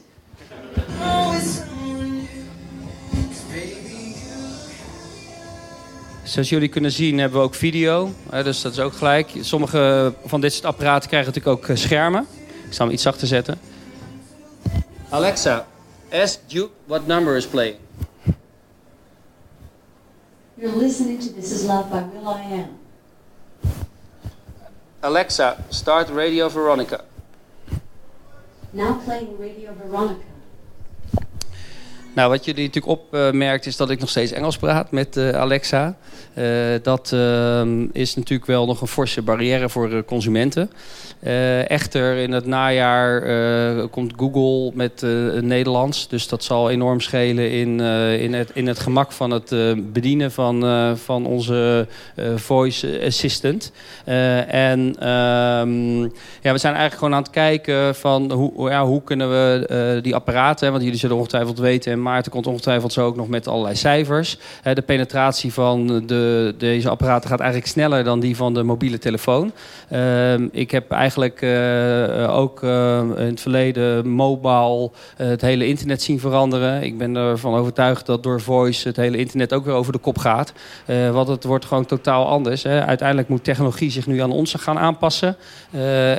[6.22, 8.10] Zoals jullie kunnen zien hebben we ook video.
[8.30, 9.30] Dus dat is ook gelijk.
[9.40, 12.26] Sommige van dit soort apparaten krijgen natuurlijk ook eh, schermen.
[12.66, 13.58] Ik zal hem iets zachter zetten.
[15.08, 15.66] Alexa,
[16.12, 17.76] ask Duke what number is playing.
[20.58, 22.78] You're listening to This Is Love by Will I Am.
[25.04, 27.04] Alexa, start Radio Veronica.
[28.72, 30.24] Now playing Radio Veronica.
[32.18, 35.96] Nou, wat jullie natuurlijk opmerkt is dat ik nog steeds Engels praat met uh, Alexa.
[36.34, 36.44] Uh,
[36.82, 40.70] dat uh, is natuurlijk wel nog een forse barrière voor consumenten.
[41.66, 43.22] echter, in het najaar
[43.88, 45.02] komt Google met
[45.40, 46.08] Nederlands.
[46.08, 47.80] Dus dat zal enorm schelen in,
[48.20, 49.54] in, het, in het gemak van het
[49.92, 50.64] bedienen van,
[50.96, 51.86] van onze
[52.36, 53.72] voice assistant.
[54.48, 56.02] en ehm,
[56.42, 60.14] ja, we zijn eigenlijk gewoon aan het kijken van hoe, ja, hoe kunnen we die
[60.14, 60.70] apparaten...
[60.70, 61.92] want jullie zullen ongetwijfeld weten...
[61.92, 64.38] en Maarten komt ongetwijfeld zo ook nog met allerlei cijfers.
[64.62, 69.52] de penetratie van de deze apparaten gaat eigenlijk sneller dan die van de mobiele telefoon.
[69.92, 76.20] Uh, ik heb eigenlijk uh, ook uh, in het verleden mobile het hele internet zien
[76.20, 76.82] veranderen.
[76.82, 80.18] Ik ben ervan overtuigd dat door voice het hele internet ook weer over de kop
[80.18, 80.52] gaat.
[81.12, 82.66] want het wordt gewoon totaal anders.
[82.66, 85.36] Uiteindelijk moet technologie zich nu aan ons gaan aanpassen.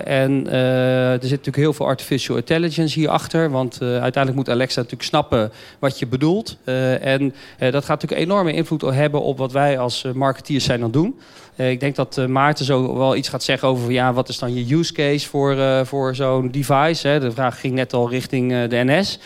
[0.05, 3.49] en er zit natuurlijk heel veel artificial intelligence hierachter.
[3.49, 6.57] Want uiteindelijk moet Alexa natuurlijk snappen wat je bedoelt.
[7.01, 10.91] en dat gaat natuurlijk enorme invloed hebben op wat wij als eh, marketeers zijn aan
[10.91, 11.19] doen.
[11.59, 14.37] Uh, ik denk dat uh, Maarten zo wel iets gaat zeggen over ja, wat is
[14.37, 17.07] dan je use case voor, uh, voor zo'n device.
[17.07, 17.19] Hè?
[17.19, 19.19] De vraag ging net al richting de NS.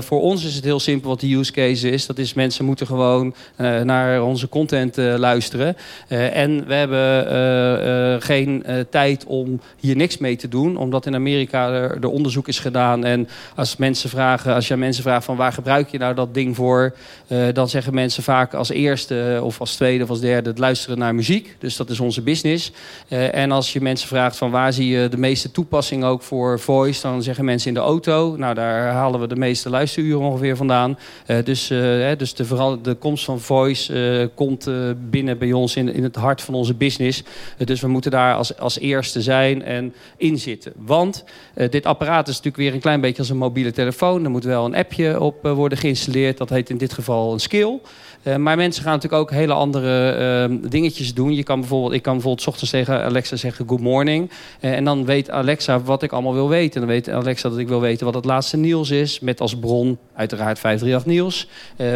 [0.00, 2.06] voor ons is het heel simpel wat de use case is.
[2.06, 3.34] Dat is mensen moeten gewoon
[3.84, 5.76] naar onze content luisteren.
[6.08, 10.76] en we hebben geen tijd om hier niks mee te doen.
[10.76, 13.04] Omdat in Amerika er, er, onderzoek is gedaan.
[13.04, 16.56] En als mensen vragen, als je mensen vraagt van waar gebruik je nou dat ding
[16.56, 16.94] voor.
[17.52, 21.14] dan zeggen mensen vaak als eerste of als tweede of als derde het luisteren naar
[21.14, 21.56] muziek.
[21.58, 22.72] Dus dat is onze business.
[23.08, 26.60] Uh, en als je mensen vraagt van waar zie je de meeste toepassing ook voor
[26.60, 28.36] voice, dan zeggen mensen in de auto.
[28.36, 30.98] Nou, daar halen we de meeste luisteruren ongeveer vandaan.
[31.26, 34.70] Uh, dus uh, dus de, vooral de komst van voice komt
[35.10, 37.22] binnen bij ons in, in het hart van onze business.
[37.64, 40.72] dus we moeten daar als, als eerste zijn en inzitten.
[40.76, 41.24] Want
[41.70, 44.24] dit apparaat is natuurlijk weer een klein beetje als een mobiele telefoon.
[44.24, 46.38] Er moet wel een appje op worden geïnstalleerd.
[46.38, 47.80] Dat heet in dit geval een skill.
[48.36, 51.34] Maar mensen gaan natuurlijk ook hele andere uh, dingetjes doen.
[51.48, 54.30] Kan bijvoorbeeld, ik kan bijvoorbeeld ochtends tegen Alexa zeggen good morning.
[54.60, 56.80] Uh, en dan weet Alexa wat ik allemaal wil weten.
[56.80, 59.20] Dan weet Alexa dat ik wil weten wat het laatste nieuws is.
[59.20, 61.48] Met als bron uiteraard 538 nieuws.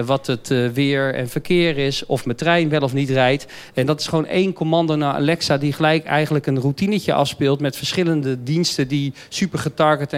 [0.07, 2.07] wat het weer en verkeer is.
[2.07, 3.47] Of mijn trein wel of niet rijdt.
[3.75, 7.61] En dat is gewoon één commando naar Alexa die gelijk eigenlijk een routinetje afspeelt.
[7.61, 10.11] Met verschillende diensten die super getarget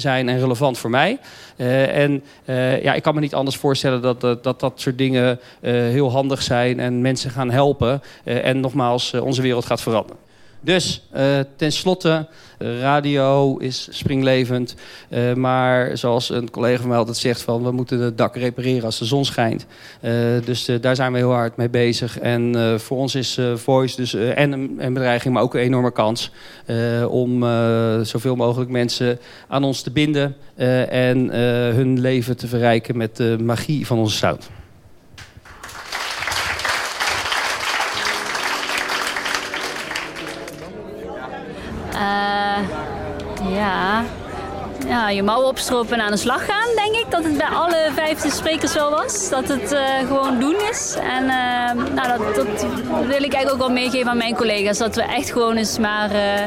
[0.00, 1.18] zijn en relevant voor mij.
[1.56, 2.22] en
[2.82, 6.10] ja, ik kan me niet anders voorstellen dat dat, dat, dat soort dingen eh, heel
[6.10, 8.02] handig zijn en mensen gaan helpen.
[8.24, 10.22] eh, en nogmaals, eh, onze wereld gaat veranderen.
[10.62, 14.74] Dus eh tenslotte, radio is springlevend.
[15.08, 18.84] eh, maar zoals een collega van mij altijd zegt, van, we moeten het dak repareren
[18.84, 19.66] als de zon schijnt.
[20.44, 22.18] Dus daar zijn we heel hard mee bezig.
[22.18, 26.30] En voor ons is Voice dus, en een, bedreiging, maar ook een enorme kans...
[27.08, 27.42] om
[28.04, 30.36] zoveel mogelijk mensen aan ons te binden...
[30.90, 31.34] en
[31.74, 34.50] hun leven te verrijken met de magie van onze sound.
[43.50, 44.04] Ja.
[44.86, 47.10] ja, je mouwen opstropen en aan de slag gaan, denk ik.
[47.10, 49.28] Dat het bij alle vijfde sprekers wel was.
[49.28, 50.96] Dat het eh, gewoon doen is.
[51.02, 52.66] En eh, nou, dat, dat
[53.06, 54.78] wil ik eigenlijk ook wel meegeven aan mijn collega's.
[54.78, 56.40] Dat we echt gewoon eens maar eh,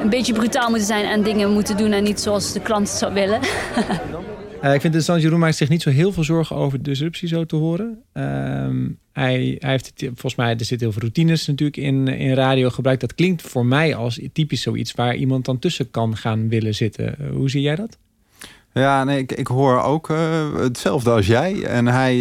[0.00, 1.92] een beetje brutaal moeten zijn en dingen moeten doen.
[1.92, 3.40] En niet zoals de klant zou willen.
[4.60, 7.44] Eh, ik vind interessant, Jeroen maakt zich niet zo heel veel zorgen over disruptie zo
[7.44, 8.02] te horen.
[8.12, 12.70] Ehm, hij, hij heeft volgens mij, er zitten heel veel routines natuurlijk in, in radio
[12.70, 13.00] gebruikt.
[13.00, 17.18] Dat klinkt voor mij als typisch zoiets waar iemand dan tussen kan gaan willen zitten.
[17.18, 17.98] Eh, hoe zie jij dat?
[18.72, 21.62] Ja, nee, ik, ik hoor ook eh, hetzelfde als jij.
[21.62, 22.16] En hij,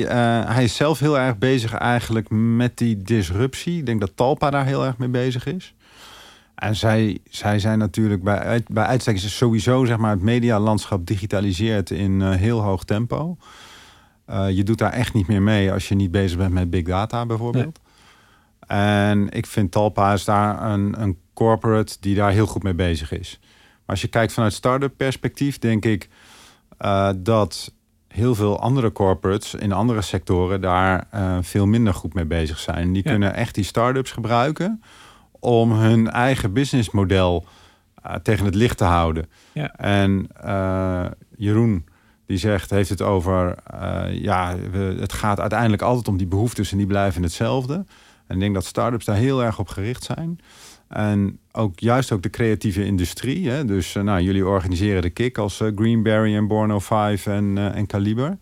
[0.47, 3.77] hij is zelf heel erg bezig eigenlijk met die disruptie.
[3.77, 5.73] Ik denk dat Talpa daar heel erg mee bezig is.
[6.59, 11.05] En zij, zij zijn natuurlijk bij, uit- bij uitstek is sowieso zeg maar, het medialandschap
[11.05, 13.37] digitaliseert in eh, heel hoog tempo.
[14.25, 16.83] Eh, je doet daar echt niet meer mee als je niet bezig bent met big
[16.83, 17.79] data bijvoorbeeld.
[18.67, 23.11] En ik vind Talpa is daar een, een corporate die daar heel goed mee bezig
[23.11, 23.39] is.
[23.41, 26.09] Maar als je kijkt vanuit start-up perspectief, denk ik
[26.77, 27.73] eh, dat
[28.07, 31.07] heel veel andere corporates in andere sectoren daar
[31.41, 32.93] veel minder goed mee bezig zijn.
[32.93, 33.11] Die Ja.
[33.11, 34.81] kunnen echt die start-ups gebruiken
[35.39, 37.45] om hun eigen businessmodel
[38.03, 39.29] eh, tegen het licht te houden.
[39.51, 39.73] Ja.
[39.75, 41.85] En eh, Jeroen
[42.25, 46.71] die zegt, heeft het over, eh, ja, we, het gaat uiteindelijk altijd om die behoeftes
[46.71, 47.73] en die blijven hetzelfde.
[48.27, 50.39] En ik denk dat start-ups daar heel erg op gericht zijn.
[50.87, 53.49] En ook juist ook de creatieve industrie.
[53.49, 53.65] Hè?
[53.65, 58.37] Dus nou, jullie organiseren de kick als Greenberry en Borno 5 en, en Caliber.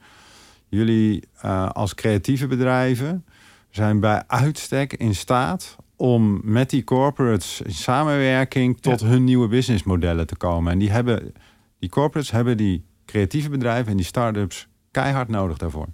[0.70, 1.24] Jullie
[1.72, 3.26] als creatieve bedrijven
[3.70, 10.28] zijn bij uitstek in staat om met die corporates in samenwerking tot hun nieuwe businessmodellen
[10.28, 10.72] te komen.
[10.72, 11.34] En die, hebben,
[11.80, 15.88] die corporates hebben die creatieve bedrijven en die start-ups keihard nodig daarvoor.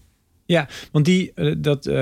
[0.45, 1.95] Ja, want die, eh, dat, eh,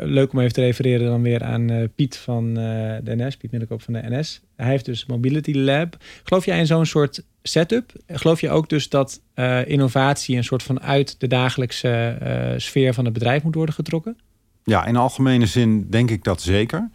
[0.00, 3.82] leuk om even te refereren dan weer aan eh, Piet van de NS, Piet Middelkoop
[3.82, 4.40] van de NS.
[4.56, 5.96] Hij heeft dus Mobility Lab.
[6.22, 7.92] Geloof jij in zo'n soort setup?
[8.06, 9.20] Geloof je ook dus dat
[9.66, 12.16] innovatie een soort van uit de dagelijkse
[12.56, 14.16] sfeer van het bedrijf moet worden getrokken?
[14.64, 16.90] Ja, in algemene zin denk ik dat zeker.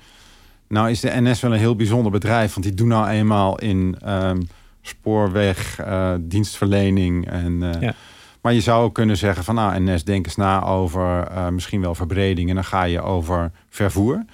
[0.71, 3.95] Nou is de NS wel een heel bijzonder bedrijf, want die doen nou eenmaal in
[4.03, 4.41] ehm,
[4.81, 7.27] spoorweg, eh, dienstverlening.
[7.27, 7.93] En, eh, Ja.
[8.41, 11.81] Maar je zou ook kunnen zeggen van nou, NS, denk eens na over eh, misschien
[11.81, 12.49] wel verbreding.
[12.49, 14.25] En dan ga je over vervoer.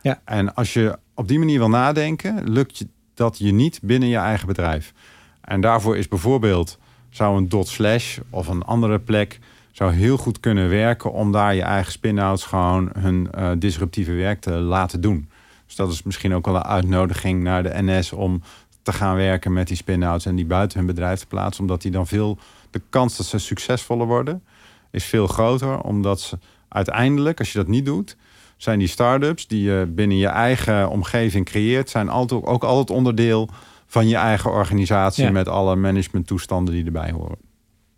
[0.00, 0.20] Ja.
[0.24, 4.16] En als je op die manier wil nadenken, lukt je dat je niet binnen je
[4.16, 4.92] eigen bedrijf.
[5.40, 6.78] En daarvoor is bijvoorbeeld,
[7.10, 9.38] zou een dot slash of een andere plek
[9.72, 14.50] zou heel goed kunnen werken om daar je eigen spin-outs gewoon hun disruptieve werk te
[14.50, 15.28] laten doen.
[15.76, 18.42] Dus dat is misschien ook wel een uitnodiging naar de NS om
[18.82, 21.90] te gaan werken met die spin-outs en die buiten hun bedrijf te plaatsen, omdat die
[21.90, 22.38] dan veel
[22.70, 24.42] de kans dat ze succesvoller worden
[24.90, 28.16] is veel groter, omdat ze uiteindelijk, als je dat niet doet,
[28.56, 33.48] zijn die start-ups die je binnen je eigen omgeving creëert, zijn altijd, ook altijd onderdeel
[33.86, 35.30] van je eigen organisatie Ja.
[35.30, 37.38] met alle managementtoestanden die erbij horen.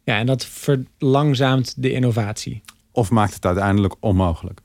[0.04, 2.62] Ja, en dat verlangzaamt de innovatie.
[2.92, 4.60] Of maakt het uiteindelijk onmogelijk.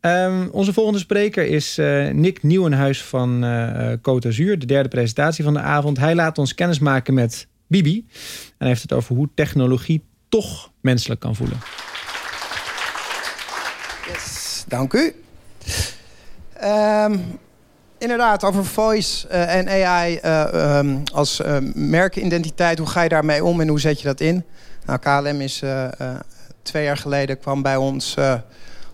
[0.00, 5.44] Ehm, onze volgende spreker is eh, Nick Nieuwenhuis van eh Côte d'Azur, de derde presentatie
[5.44, 5.98] van de avond.
[5.98, 8.06] Hij laat ons kennismaken met Bibi
[8.58, 11.58] en heeft het over hoe technologie toch menselijk kan voelen.
[14.12, 15.14] Yes, dank u.
[16.52, 17.18] Ehm,
[17.98, 21.42] inderdaad, over voice en AI eh, ehm, als
[21.74, 22.78] merkidentiteit.
[22.78, 24.44] Hoe ga je daarmee om en hoe zet je dat in?
[24.86, 25.62] Nou, KLM is
[26.62, 28.16] twee jaar geleden kwam bij ons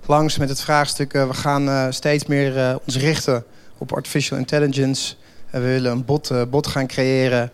[0.07, 1.15] langs met het vraagstuk...
[1.15, 3.45] eh, we gaan eh, steeds meer eh, ons richten
[3.79, 5.15] op artificial intelligence.
[5.51, 7.51] We willen een bot, bot gaan creëren...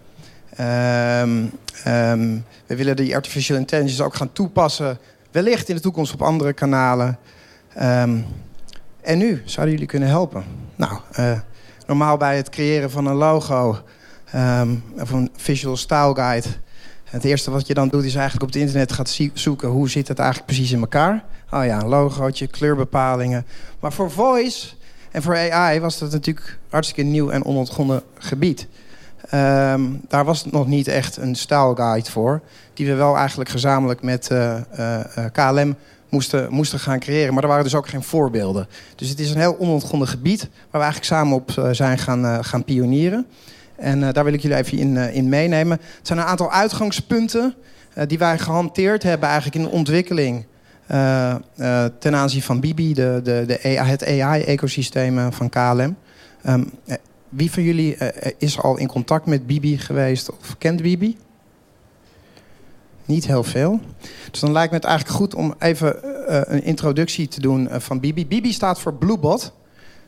[0.56, 1.44] Ehm,
[1.84, 4.98] ehm, we willen die artificial intelligence ook gaan toepassen...
[5.30, 7.18] wellicht in de toekomst op andere kanalen...
[7.74, 8.18] Ehm,
[9.00, 10.44] en nu zouden jullie kunnen helpen.
[10.76, 10.98] Nou,
[11.86, 13.78] normaal bij het creëren van een logo
[14.98, 16.48] of een visual style guide.
[17.11, 20.09] Het eerste wat je dan doet is eigenlijk op het internet gaat zoeken hoe zit
[20.09, 21.25] het eigenlijk precies in elkaar.
[21.51, 23.46] Oh ja, een logootje, kleurbepalingen.
[23.81, 24.68] Maar voor voice
[25.11, 28.66] en voor AI was dat natuurlijk hartstikke nieuw en onontgonnen gebied.
[29.29, 32.40] Ehm, daar was nog niet echt een stijlguide voor.
[32.75, 35.77] Die we wel eigenlijk gezamenlijk met eh, eh, eh, KLM
[36.08, 37.35] moesten, moesten gaan creëren.
[37.35, 38.69] Maar er waren dus ook geen voorbeelden.
[38.96, 42.65] Dus het is een heel onontgonnen gebied waar we eigenlijk samen op zijn gaan, gaan
[42.65, 43.27] pionieren.
[43.81, 45.78] En daar wil ik jullie even in, in meenemen.
[45.96, 47.54] Het zijn een aantal uitgangspunten
[48.06, 50.46] die wij gehanteerd hebben eigenlijk in de ontwikkeling.
[51.98, 55.96] ten aanzien van Bibi, de, de, de AI, het AI-ecosysteem van KLM.
[56.46, 56.70] Um,
[57.28, 57.96] wie van jullie
[58.38, 61.16] is al in contact met Bibi geweest of kent Bibi?
[63.04, 63.81] Niet heel veel.
[64.31, 65.96] Dus dan lijkt me het eigenlijk goed om even
[66.52, 68.26] een introductie te doen van Bibi.
[68.26, 69.52] Bibi staat voor Bluebot.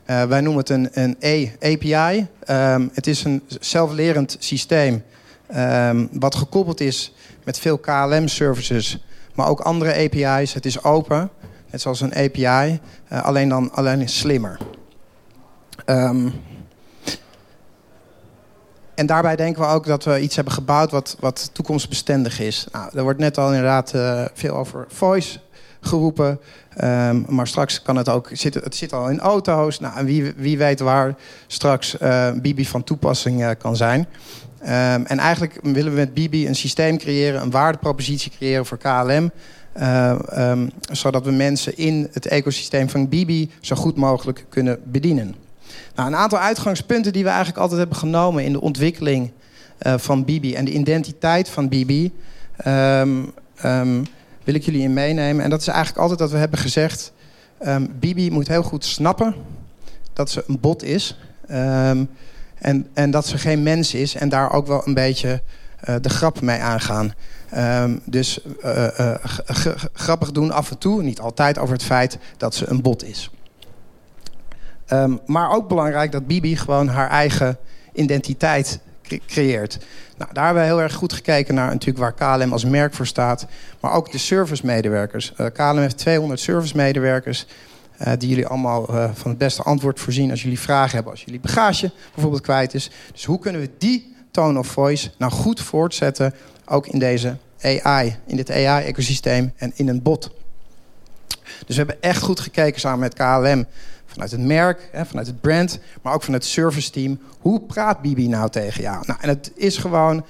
[0.07, 1.16] Uh, wij noemen het een, een
[1.61, 2.26] API.
[2.44, 5.03] Ehm, het is een zelflerend systeem
[5.57, 10.53] um, wat gekoppeld is met veel KLM-services, maar ook andere API's.
[10.53, 11.30] Het is open,
[11.70, 14.59] net zoals een API, alleen dan alleen slimmer.
[15.86, 16.32] Um,
[18.94, 22.66] en daarbij denken we ook dat we iets hebben gebouwd wat, wat toekomstbestendig is.
[22.72, 25.38] Nou, er wordt net al inderdaad uh, veel over voice
[25.80, 26.40] geroepen.
[26.80, 28.28] Um, maar straks kan het ook.
[28.32, 29.80] Zit, het zit al in auto's.
[29.80, 31.14] Nou, wie, wie weet waar
[31.46, 34.00] straks uh, Bibi van toepassing uh, kan zijn.
[34.00, 39.30] Um, en eigenlijk willen we met Bibi een systeem creëren, een waardepropositie creëren voor KLM.
[40.38, 45.34] Um, zodat we mensen in het ecosysteem van Bibi zo goed mogelijk kunnen bedienen.
[45.94, 49.30] Nou, een aantal uitgangspunten die we eigenlijk altijd hebben genomen in de ontwikkeling
[49.78, 52.12] van Bibi en de identiteit van Bibi,
[54.45, 55.45] wil ik jullie in meenemen.
[55.45, 57.12] En dat is eigenlijk altijd dat we hebben gezegd:
[57.66, 59.34] um, Bibi moet heel goed snappen
[60.12, 61.18] dat ze een bot is.
[61.47, 64.14] en, en dat ze geen mens is.
[64.14, 65.43] En daar ook wel een beetje
[65.88, 67.14] uh, de grap mee aangaan.
[68.05, 69.14] dus uh,
[69.93, 73.30] grappig doen af en toe, niet altijd, over het feit dat ze een bot is.
[75.26, 77.59] Maar ook belangrijk dat Bibi gewoon haar eigen
[77.93, 78.80] identiteit
[79.26, 79.78] creëert.
[80.16, 83.07] Nou, daar hebben we heel erg goed gekeken naar natuurlijk waar KLM als merk voor
[83.07, 83.46] staat.
[83.80, 85.32] Maar ook de servicemedewerkers.
[85.38, 87.46] Uh, KLM heeft 200 servicemedewerkers.
[88.00, 91.12] Uh, die jullie allemaal uh, van het beste antwoord voorzien als jullie vragen hebben.
[91.12, 92.90] Als jullie bagage bijvoorbeeld kwijt is.
[93.12, 96.34] Dus hoe kunnen we die tone of voice nou goed voortzetten.
[96.64, 98.16] Ook in deze AI.
[98.26, 100.30] In dit AI-ecosysteem en in een bot.
[101.66, 103.66] Dus we hebben echt goed gekeken samen met KLM
[104.12, 107.20] vanuit het merk, hè, vanuit het brand, maar ook vanuit het service team.
[107.40, 109.04] Hoe praat Bibi nou tegen jou?
[109.06, 110.24] Nou, en het is gewoon, uh,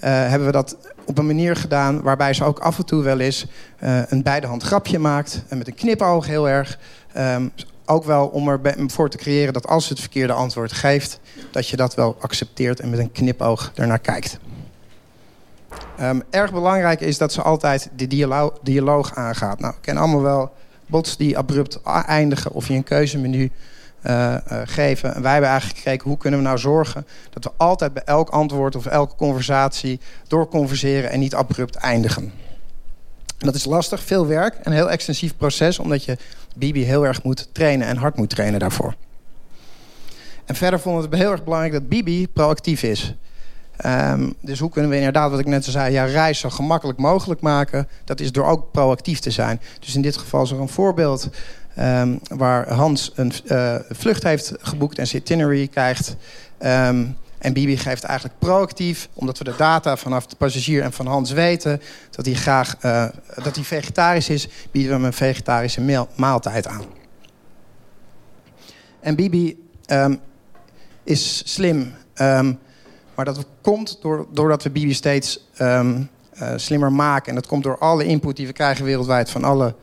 [0.00, 3.46] hebben we dat op een manier gedaan waarbij ze ook af en toe wel eens
[3.80, 5.42] uh, een beidehand grapje maakt.
[5.48, 6.78] En met een knipoog heel erg.
[7.16, 7.52] Um,
[7.88, 11.20] ook wel om ervoor te creëren dat als ze het verkeerde antwoord geeft,
[11.50, 14.38] dat je dat wel accepteert en met een knipoog ernaar kijkt.
[16.00, 19.60] Um, erg belangrijk is dat ze altijd de dialoog, dialoog aangaat.
[19.60, 20.52] Nou, ken allemaal wel
[20.88, 23.50] bots die abrupt eindigen of je een keuzemenu
[24.02, 25.14] uh, uh, geven.
[25.14, 28.28] En wij hebben eigenlijk gekeken hoe kunnen we nou zorgen dat we altijd bij elk
[28.28, 32.32] antwoord of elke conversatie doorconverseren en niet abrupt eindigen.
[33.38, 36.16] En dat is lastig, veel werk, een heel extensief proces, omdat je
[36.56, 38.94] Bibi heel erg moet trainen en hard moet trainen daarvoor.
[40.44, 43.14] En verder vonden we het heel erg belangrijk dat Bibi proactief is.
[43.86, 47.40] Um, dus hoe kunnen we inderdaad, wat ik net zei, ja, reis zo gemakkelijk mogelijk
[47.40, 47.88] maken?
[48.04, 49.60] Dat is door ook proactief te zijn.
[49.80, 51.28] Dus in dit geval is er een voorbeeld
[51.78, 56.16] um, waar Hans een uh, vlucht heeft geboekt en zijn itinerary krijgt.
[56.58, 61.06] Um, en Bibi geeft eigenlijk proactief, omdat we de data vanaf de passagier en van
[61.06, 63.08] Hans weten dat hij graag uh,
[63.42, 66.84] dat hij vegetarisch is, bieden we hem een vegetarische maaltijd aan.
[69.00, 69.68] En Bibi
[71.04, 71.94] is slim.
[73.18, 76.08] Maar dat komt door, doordat we Bibi steeds um,
[76.42, 77.28] uh, slimmer maken.
[77.28, 79.74] En dat komt door alle input die we krijgen wereldwijd van alle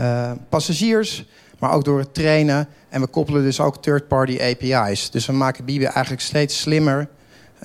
[0.00, 1.26] uh, passagiers.
[1.58, 2.68] Maar ook door het trainen.
[2.88, 5.10] En we koppelen dus ook third-party API's.
[5.10, 7.08] Dus we maken Bibi eigenlijk steeds slimmer.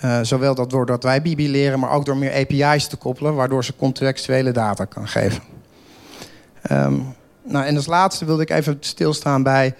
[0.03, 3.35] Uh, zowel dat doordat wij Bibi leren, maar ook door meer API's te koppelen.
[3.35, 5.43] Waardoor ze contextuele data kan geven.
[6.71, 9.75] Um, nou, en als laatste wilde ik even stilstaan bij...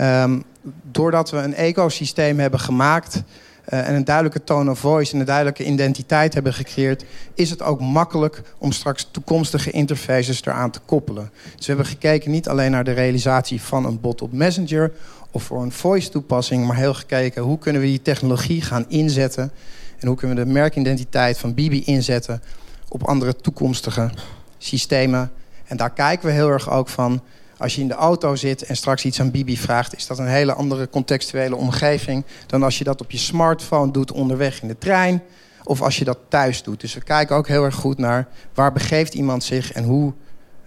[0.00, 0.44] Um,
[0.90, 3.22] doordat we een ecosysteem hebben gemaakt
[3.66, 7.04] en een duidelijke tone of voice en een duidelijke identiteit hebben gecreëerd,
[7.34, 11.30] is het ook makkelijk om straks toekomstige interfaces eraan te koppelen.
[11.42, 14.92] Dus we hebben gekeken niet alleen naar de realisatie van een bot op Messenger
[15.30, 19.52] of voor een voice toepassing, maar heel gekeken hoe kunnen we die technologie gaan inzetten
[19.98, 22.42] en hoe kunnen we de merkidentiteit van Bibi inzetten
[22.88, 24.10] op andere toekomstige
[24.58, 25.30] systemen.
[25.64, 27.22] En daar kijken we heel erg ook van
[27.58, 30.26] als je in de auto zit en straks iets aan Bibi vraagt, is dat een
[30.26, 34.78] hele andere contextuele omgeving dan als je dat op je smartphone doet onderweg in de
[34.78, 35.22] trein
[35.64, 36.80] of als je dat thuis doet.
[36.80, 40.12] Dus we kijken ook heel erg goed naar waar begeeft iemand zich en hoe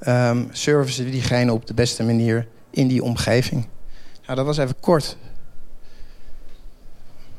[0.08, 3.68] um, servicen we diegene op de beste manier in die omgeving.
[4.26, 5.18] Nou, dat was even kort.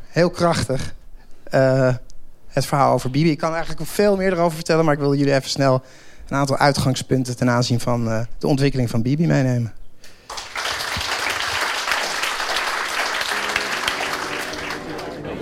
[0.07, 0.95] Heel krachtig.
[1.45, 1.95] eh,
[2.49, 3.31] het verhaal over Bibi.
[3.31, 5.83] Ik kan eigenlijk veel meer erover vertellen, maar ik wil jullie even snel
[6.31, 9.73] een aantal uitgangspunten ten aanzien van eh, de ontwikkeling van Bibi meenemen.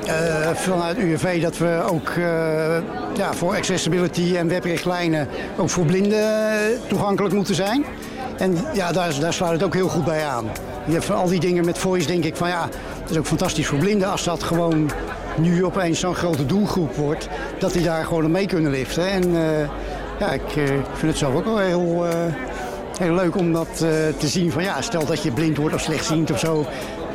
[0.07, 2.25] Uh, vanuit UWV dat we ook uh,
[3.17, 6.21] ja, voor accessibility en webrichtlijnen ook voor blinden
[6.87, 7.85] toegankelijk moeten zijn.
[8.39, 10.47] En ja, daar, daar sluit het ook heel goed bij aan.
[10.87, 12.69] Je hebt al die dingen met voice denk ik van ja,
[13.01, 14.91] het is ook fantastisch voor blinden als dat gewoon
[15.37, 17.29] nu opeens zo'n grote doelgroep wordt.
[17.59, 19.11] Dat die daar gewoon mee kunnen liften.
[19.11, 19.35] En
[20.19, 20.51] ja, ik
[20.95, 22.07] vind het zelf ook wel heel,
[22.99, 23.77] heel leuk om dat
[24.19, 26.67] te zien van ja, stel dat je blind wordt of slechtziend of zo.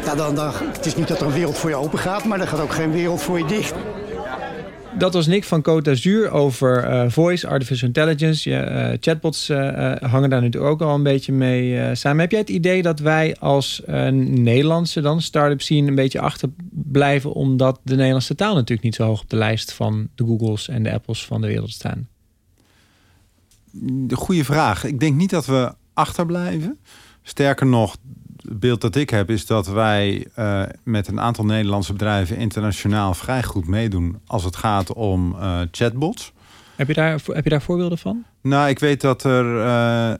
[0.06, 2.40] Ja, dan, dan, het is niet dat er een wereld voor je open gaat, maar
[2.40, 3.74] er gaat ook geen wereld voor je dicht.
[4.98, 8.50] Dat was Nick van Côte d'Azur over voice, artificial intelligence.
[8.50, 9.48] Uh, chatbots
[10.00, 12.20] hangen daar natuurlijk ook al een beetje mee samen.
[12.20, 17.34] Heb jij het idee dat wij als Nederlandse dan start-up scene een beetje achterblijven...
[17.34, 20.84] omdat de Nederlandse taal natuurlijk niet zo hoog op de lijst van de Googles en
[20.84, 22.08] de Apples van de wereld staan?
[23.82, 24.86] De goede vraag.
[24.86, 26.80] Ik denk niet dat we achterblijven.
[27.22, 27.96] Sterker nog,
[28.38, 33.14] het beeld dat ik heb is dat wij uh, met een aantal Nederlandse bedrijven internationaal
[33.14, 36.34] vrij goed meedoen als het gaat om uh, chatbots.
[36.76, 38.24] Heb je, daar, heb je daar voorbeelden van?
[38.42, 40.14] Nou, ik weet dat er uh,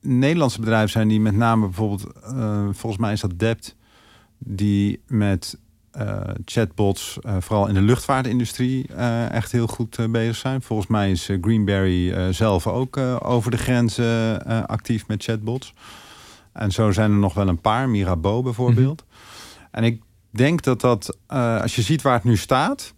[0.00, 2.06] Nederlandse bedrijven zijn die met name bijvoorbeeld,
[2.70, 3.76] volgens mij is dat Dept,
[4.38, 5.58] die met
[6.44, 8.86] chatbots, vooral in de luchtvaartindustrie,
[9.30, 10.62] echt heel goed bezig zijn.
[10.62, 15.74] Volgens mij is Greenberry zelf ook over de grenzen actief met chatbots.
[16.52, 19.04] En zo zijn er nog wel een paar, Mirabeau bijvoorbeeld.
[19.06, 19.16] Mhm.
[19.70, 21.16] En ik denk dat dat,
[21.62, 22.94] als je ziet waar het nu staat,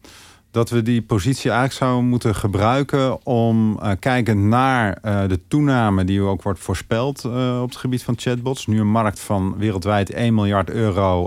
[0.56, 6.04] dat we die positie eigenlijk zouden moeten gebruiken om uh, kijkend naar uh, de toename
[6.04, 7.24] die ook wordt voorspeld
[7.62, 8.66] op het gebied van chatbots.
[8.66, 11.26] Nu een markt van wereldwijd 1 miljard euro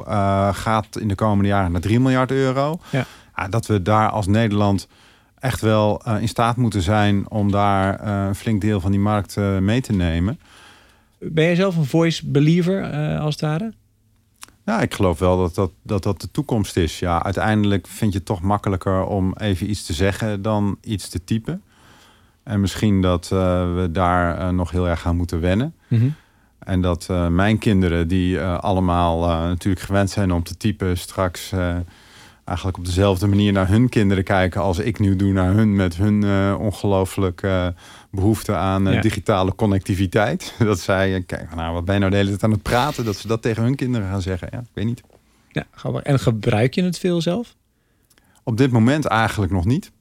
[0.52, 2.80] gaat in de komende jaren naar 3 miljard euro.
[2.90, 3.06] Ja.
[3.50, 4.88] dat we daar als Nederland
[5.40, 9.82] echt wel in staat moeten zijn om daar een flink deel van die markt mee
[9.82, 10.40] te nemen.
[11.20, 12.84] Ben jij zelf een voice believer
[13.20, 13.74] als het ware?
[14.66, 17.00] Ja, ik geloof wel dat dat, dat dat de toekomst is.
[17.00, 21.24] Ja, uiteindelijk vind je het toch makkelijker om even iets te zeggen dan iets te
[21.24, 21.62] typen.
[22.44, 23.40] En misschien dat uh,
[23.76, 25.74] we daar uh, nog heel erg aan moeten wennen.
[25.88, 26.16] Mm -hmm.
[26.60, 31.52] En dat mijn kinderen, die allemaal natuurlijk gewend zijn om te typen, straks
[32.44, 35.96] eigenlijk op dezelfde manier naar hun kinderen kijken als ik nu doe naar hun met
[35.96, 37.42] hun ongelooflijk
[38.12, 40.54] behoefte aan uh, digitale connectiviteit.
[40.60, 43.06] Dat zij, kijk, nou, wat ben je nou de hele tijd aan het praten?
[43.06, 44.48] Dat ze dat tegen hun kinderen gaan zeggen.
[44.52, 45.02] Ja, ik weet niet.
[45.52, 45.66] Ja,
[46.04, 47.56] en gebruik je het veel zelf?
[48.44, 49.92] Op dit moment eigenlijk nog niet.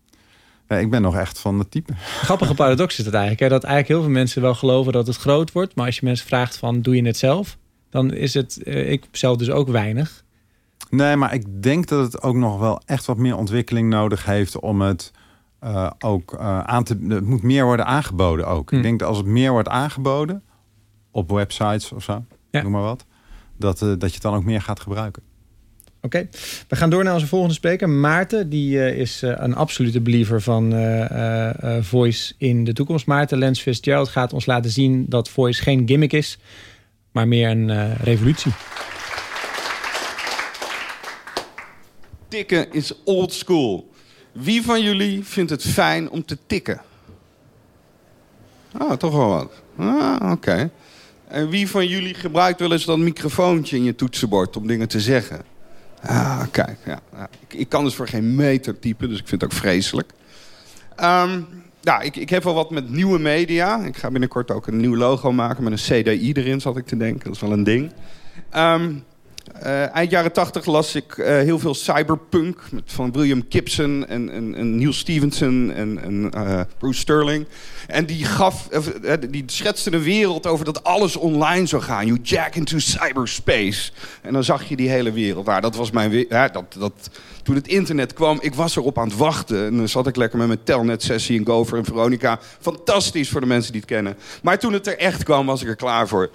[0.68, 1.92] Nee, ik ben nog echt van het type.
[2.24, 3.42] Grappige paradox is dat eigenlijk.
[3.42, 3.48] Hè?
[3.48, 5.74] Dat eigenlijk heel veel mensen wel geloven dat het groot wordt.
[5.74, 7.56] Maar als je mensen vraagt van, doe je het zelf?
[7.90, 10.24] Dan is het, uh, ik zelf dus ook weinig.
[10.90, 14.60] Nee, maar ik denk dat het ook nog wel echt wat meer ontwikkeling nodig heeft
[14.60, 15.12] om het
[15.64, 16.98] uh, ook uh, aan te.
[17.08, 18.70] Het moet meer worden aangeboden ook.
[18.70, 18.76] Hm.
[18.76, 20.42] Ik denk dat als het meer wordt aangeboden
[21.10, 22.62] op websites of zo, ja.
[22.62, 23.04] noem maar wat,
[23.56, 25.22] dat, uh, dat je het dan ook meer gaat gebruiken.
[26.02, 26.28] Oké, okay.
[26.68, 27.88] we gaan door naar onze volgende spreker.
[27.88, 30.74] Maarten, die is een absolute believer van
[31.80, 33.06] voice in de toekomst.
[33.06, 36.38] Maarten Lens Fitzgerald gaat ons laten zien dat voice geen gimmick is,
[37.12, 38.52] maar meer een revolutie.
[42.28, 43.87] Tikken is old school.
[44.38, 46.80] Wie van jullie vindt het fijn om te tikken?
[48.72, 49.52] Ah, toch wel wat.
[49.76, 50.70] Ah, oké.
[51.28, 55.00] En wie van jullie gebruikt wel eens dat microfoontje in je toetsenbord om dingen te
[55.00, 55.42] zeggen?
[56.02, 56.78] Ah, kijk.
[56.84, 57.00] Ja.
[57.48, 60.12] Ik, ik, kan dus voor geen meter typen, dus ik vind het ook vreselijk.
[61.00, 61.46] Um,
[61.82, 63.84] nou, ik, ik heb wel wat met nieuwe media.
[63.84, 66.96] Ik ga binnenkort ook een nieuw logo maken met een CDI erin, zat ik te
[66.96, 67.24] denken.
[67.24, 67.92] Dat is wel een ding.
[68.56, 69.04] Um,
[69.62, 74.76] uh, eind jaren tachtig las ik uh, heel veel cyberpunk van William Gibson en, en,
[74.76, 77.46] Neil Stevenson en, uh, Bruce Sterling.
[77.86, 78.68] En die, gaf,
[79.30, 82.06] die schetste een wereld over dat alles online zou gaan.
[82.06, 83.90] You jack into cyberspace.
[84.22, 85.46] En dan zag je die hele wereld.
[85.46, 86.26] Nou, dat was mijn...
[86.28, 87.10] Dat, dat,
[87.42, 89.66] toen het internet kwam, ik was erop aan het wachten.
[89.66, 92.38] En dan zat ik lekker met mijn telnet-sessie in Gover en Veronica.
[92.60, 94.16] Fantastisch voor de mensen die het kennen.
[94.42, 96.30] Maar toen het er echt kwam, was ik er klaar voor.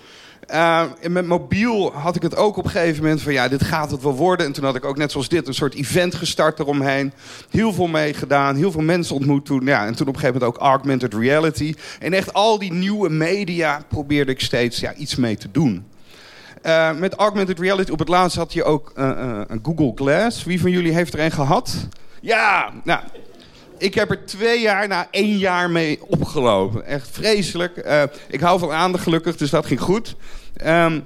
[0.47, 3.91] En met mobiel had ik het ook op een gegeven moment van ja, dit gaat
[3.91, 4.45] het wel worden.
[4.45, 7.13] En toen had ik ook net zoals dit een soort event gestart eromheen.
[7.49, 9.65] Heel veel meegedaan, heel veel mensen ontmoet toen.
[9.65, 11.73] Ja, en toen op een gegeven moment ook augmented reality.
[11.99, 15.85] En echt al die nieuwe media probeerde ik steeds ja, iets mee te doen.
[16.65, 20.43] Uh, met augmented reality, op het laatst had je ook uh, een Google Glass.
[20.43, 21.87] Wie van jullie heeft er een gehad?
[22.21, 22.99] Ja, nou,
[23.83, 26.85] ik heb er twee jaar na één jaar mee opgelopen.
[26.85, 27.85] Echt vreselijk.
[27.85, 30.15] Uh, ik hou van aandacht gelukkig, dus dat ging goed.
[30.65, 31.05] Um,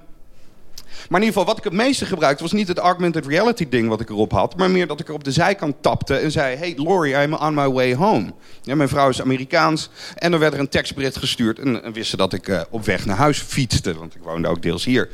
[1.10, 2.44] Maar in ieder geval, wat ik het meeste gebruikte...
[2.44, 4.58] was niet het augmented reality ding wat ik erop had...
[4.58, 6.56] maar meer dat ik er op de zijkant tapte en zei...
[6.56, 8.34] Hey Laurie, I'm on my way home.
[8.62, 9.90] Ja, mijn vrouw is Amerikaans.
[10.16, 11.60] En dan werd er een tekstbericht gestuurd...
[11.60, 13.94] en, en wisten dat ik eh, op weg naar huis fietste.
[13.98, 15.10] Want ik woonde ook deels hier.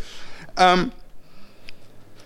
[0.53, 0.83] Ehm,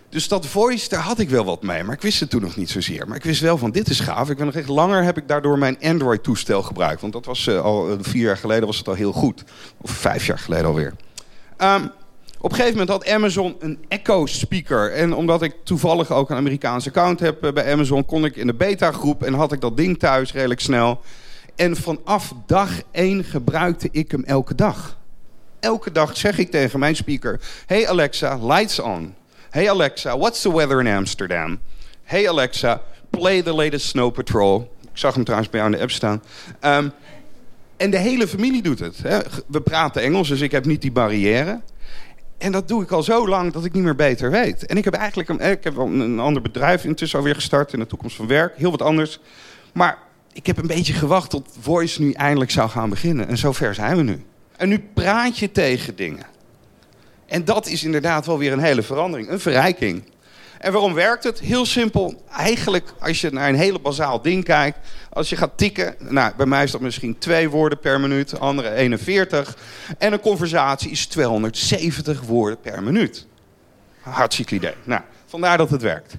[0.10, 1.84] dus dat voice, daar had ik wel wat mee.
[1.84, 3.08] Maar ik wist het toen nog niet zozeer.
[3.08, 4.30] Maar ik wist wel van, dit is gaaf.
[4.30, 7.02] Ik ben nog echt langer heb ik daardoor mijn Android-toestel gebruikt.
[7.02, 9.44] Want dat was eh, al eh, vier jaar geleden was het al heel goed.
[9.82, 10.94] Of vijf jaar geleden alweer.
[11.58, 11.84] Ehm,
[12.40, 14.92] op een gegeven moment had Amazon een Echo-speaker.
[14.92, 18.06] En omdat ik toevallig ook een Amerikaanse account heb eh, bij Amazon...
[18.06, 21.02] kon ik in de beta-groep en had ik dat ding thuis redelijk snel.
[21.56, 24.98] En vanaf dag één gebruikte ik hem elke dag.
[25.60, 27.40] Elke dag zeg ik tegen mijn speaker...
[27.66, 29.16] Hey Alexa, lights on.
[29.50, 31.60] Hey Alexa, what's the weather in Amsterdam?
[32.04, 34.76] Hey Alexa, play the latest Snow Patrol.
[34.82, 36.24] Ik zag hem trouwens bij jou de app staan.
[36.60, 36.90] Ehm,
[37.78, 38.98] en de hele familie doet het.
[39.04, 39.20] Hè.
[39.48, 41.62] We praten Engels, dus ik heb niet die barrière.
[42.38, 44.66] En dat doe ik al zo lang dat ik niet meer beter weet.
[44.66, 47.88] En ik heb eigenlijk een, ik heb een ander bedrijf intussen alweer gestart in de
[47.88, 48.58] toekomst van werk.
[48.58, 49.20] Heel wat anders.
[49.74, 49.98] Maar
[50.34, 53.28] ik heb een beetje gewacht tot Voice nu eindelijk zou gaan beginnen.
[53.28, 54.26] En zover zijn we nu.
[54.58, 56.26] En nu praat je tegen dingen.
[57.28, 60.04] En dat is inderdaad wel weer een hele verandering, een verrijking.
[60.58, 61.40] En waarom werkt het?
[61.40, 62.24] Heel simpel.
[62.30, 64.78] Eigenlijk, als je naar een hele bazaal ding kijkt.
[65.10, 65.96] Als je gaat tikken.
[66.00, 68.40] Nou, bij mij is dat misschien twee woorden per minuut.
[68.40, 69.58] Andere 41.
[69.98, 73.28] En een conversatie is 270 woorden per minuut.
[74.02, 74.74] Hartstikke idee.
[74.84, 76.16] Nou, vandaar dat het werkt.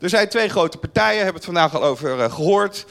[0.00, 1.16] Er zijn twee grote partijen.
[1.16, 2.86] Hebben het vandaag al over uh, gehoord.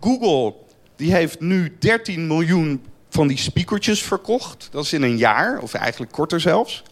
[0.00, 0.54] Google,
[0.96, 4.68] die heeft nu 13 miljoen van die speakertjes verkocht.
[4.70, 5.58] Dat is in een jaar.
[5.58, 6.82] Of eigenlijk korter zelfs.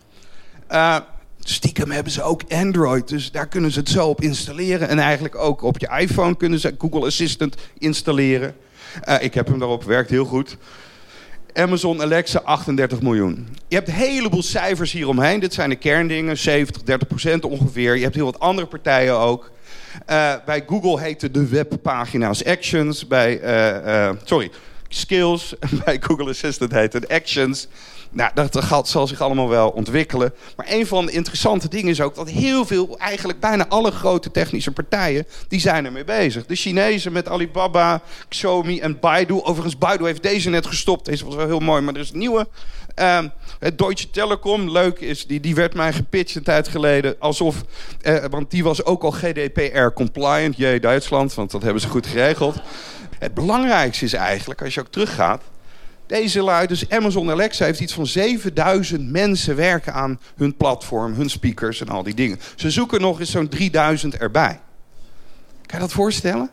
[0.74, 0.96] Uh,
[1.40, 4.88] stiekem hebben ze ook Android, dus daar kunnen ze het zo op installeren.
[4.88, 8.56] En eigenlijk ook op je iPhone kunnen ze Google Assistant installeren.
[9.08, 10.56] Uh, ik heb hem daarop, werkt heel goed.
[11.52, 13.48] Amazon Alexa 38 miljoen.
[13.68, 15.40] Je hebt een heleboel cijfers hieromheen.
[15.40, 17.96] Dit zijn de kerndingen, 70, 30 procent ongeveer.
[17.96, 19.50] Je hebt heel wat andere partijen ook.
[20.10, 23.06] Uh, bij Google heten de webpagina's Actions.
[23.06, 23.40] Bij,
[24.24, 24.50] sorry,
[24.88, 25.54] Skills.
[25.84, 27.68] bij Google Assistant heet het Actions.
[28.14, 30.34] Nou, dat zal zich allemaal wel ontwikkelen.
[30.56, 34.30] Maar een van de interessante dingen is ook dat heel veel, eigenlijk bijna alle grote
[34.30, 36.46] technische partijen, die zijn ermee bezig.
[36.46, 39.42] De Chinezen met Alibaba, Xiaomi en Baidu.
[39.42, 41.04] Overigens, Baidu heeft deze net gestopt.
[41.04, 42.46] Deze was wel heel mooi, maar er is een nieuwe.
[42.98, 43.18] Uh,
[43.76, 47.16] Deutsche Telekom, leuk is, die, die werd mij gepitcht een tijd geleden.
[47.18, 47.56] Alsof,
[48.00, 50.56] eh, want die was ook al GDPR-compliant.
[50.56, 52.56] Jee, Duitsland, want dat hebben ze goed geregeld.
[53.18, 55.42] Het belangrijkste is eigenlijk, als je ook teruggaat...
[56.06, 61.30] Deze lui, dus Amazon Alexa heeft iets van 7000 mensen werken aan hun platform, hun
[61.30, 62.40] speakers en al die dingen.
[62.54, 64.60] Ze zoeken nog eens zo'n 3000 erbij.
[65.66, 66.50] Kan je dat voorstellen?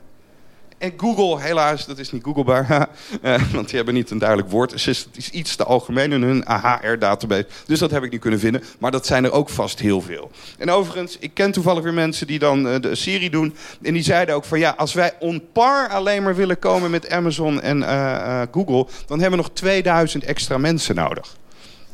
[0.81, 2.69] En Google, helaas, dat is niet googlebaar.
[3.21, 4.73] Eh, want die hebben niet een duidelijk woord.
[4.73, 7.47] Assistant is iets te algemeen in hun AHR-database.
[7.65, 8.63] Dus dat heb ik niet kunnen vinden.
[8.79, 10.31] Maar dat zijn er ook vast heel veel.
[10.57, 13.55] En overigens, ik ken toevallig weer mensen die dan uh, de serie doen.
[13.81, 17.09] En die zeiden ook van ja, als wij on par alleen maar willen komen met
[17.09, 18.87] Amazon en uh, Google...
[19.05, 21.35] dan hebben we nog 2000 extra mensen nodig.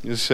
[0.02, 0.30] Dus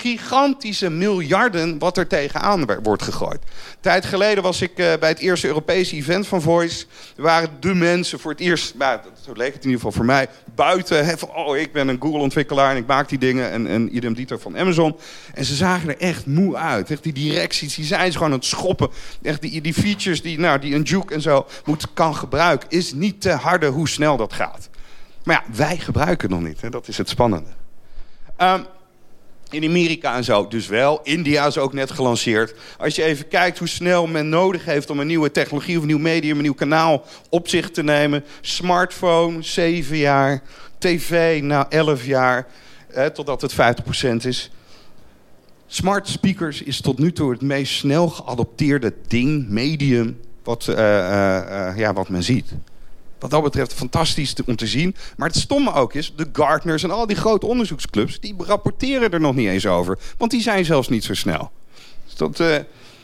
[0.00, 3.40] gigantische miljarden wat er tegenaan wordt gegooid.
[3.80, 6.86] Tijd geleden was ik uh, bij het eerste Europese event van Voice.
[7.16, 10.04] Er waren de mensen voor het eerst, nou, zo leek het in ieder geval voor
[10.04, 11.18] mij, buiten.
[11.18, 13.50] Van, oh, ik ben een Google-ontwikkelaar en ik maak die dingen.
[13.50, 14.96] En, en idem dito van Amazon.
[15.34, 16.90] En ze zagen er echt moe uit.
[16.90, 18.88] Echt die directies, die zijn ze gewoon aan het schoppen.
[19.22, 22.68] Echt die, die features die, nou, die een Juke en zo moet, kan gebruiken.
[22.70, 24.68] Is niet te harde hoe snel dat gaat.
[25.24, 26.60] Maar ja, wij gebruiken het nog niet.
[26.60, 26.70] Hè?
[26.70, 27.50] Dat is het spannende.
[28.38, 28.66] Um,
[29.50, 31.00] in Amerika en zo dus wel.
[31.02, 32.54] India is ook net gelanceerd.
[32.78, 35.88] Als je even kijkt hoe snel men nodig heeft om een nieuwe technologie of een
[35.88, 38.24] nieuw medium, een nieuw kanaal op zich te nemen.
[38.40, 40.42] Smartphone, 7 jaar.
[40.78, 42.46] TV, nou 11 jaar.
[42.88, 44.50] Eh, totdat het 50% is.
[45.66, 51.72] Smart speakers is tot nu toe het meest snel geadopteerde ding, medium, wat, uh, uh,
[51.76, 52.52] ja, wat men ziet.
[53.18, 54.96] Wat dat betreft fantastisch om te zien.
[55.16, 58.20] Maar het stomme ook is, de Gartners en al die grote onderzoeksclubs...
[58.20, 59.98] die rapporteren er nog niet eens over.
[60.16, 61.50] Want die zijn zelfs niet zo snel.
[62.04, 62.56] Dus dat, uh,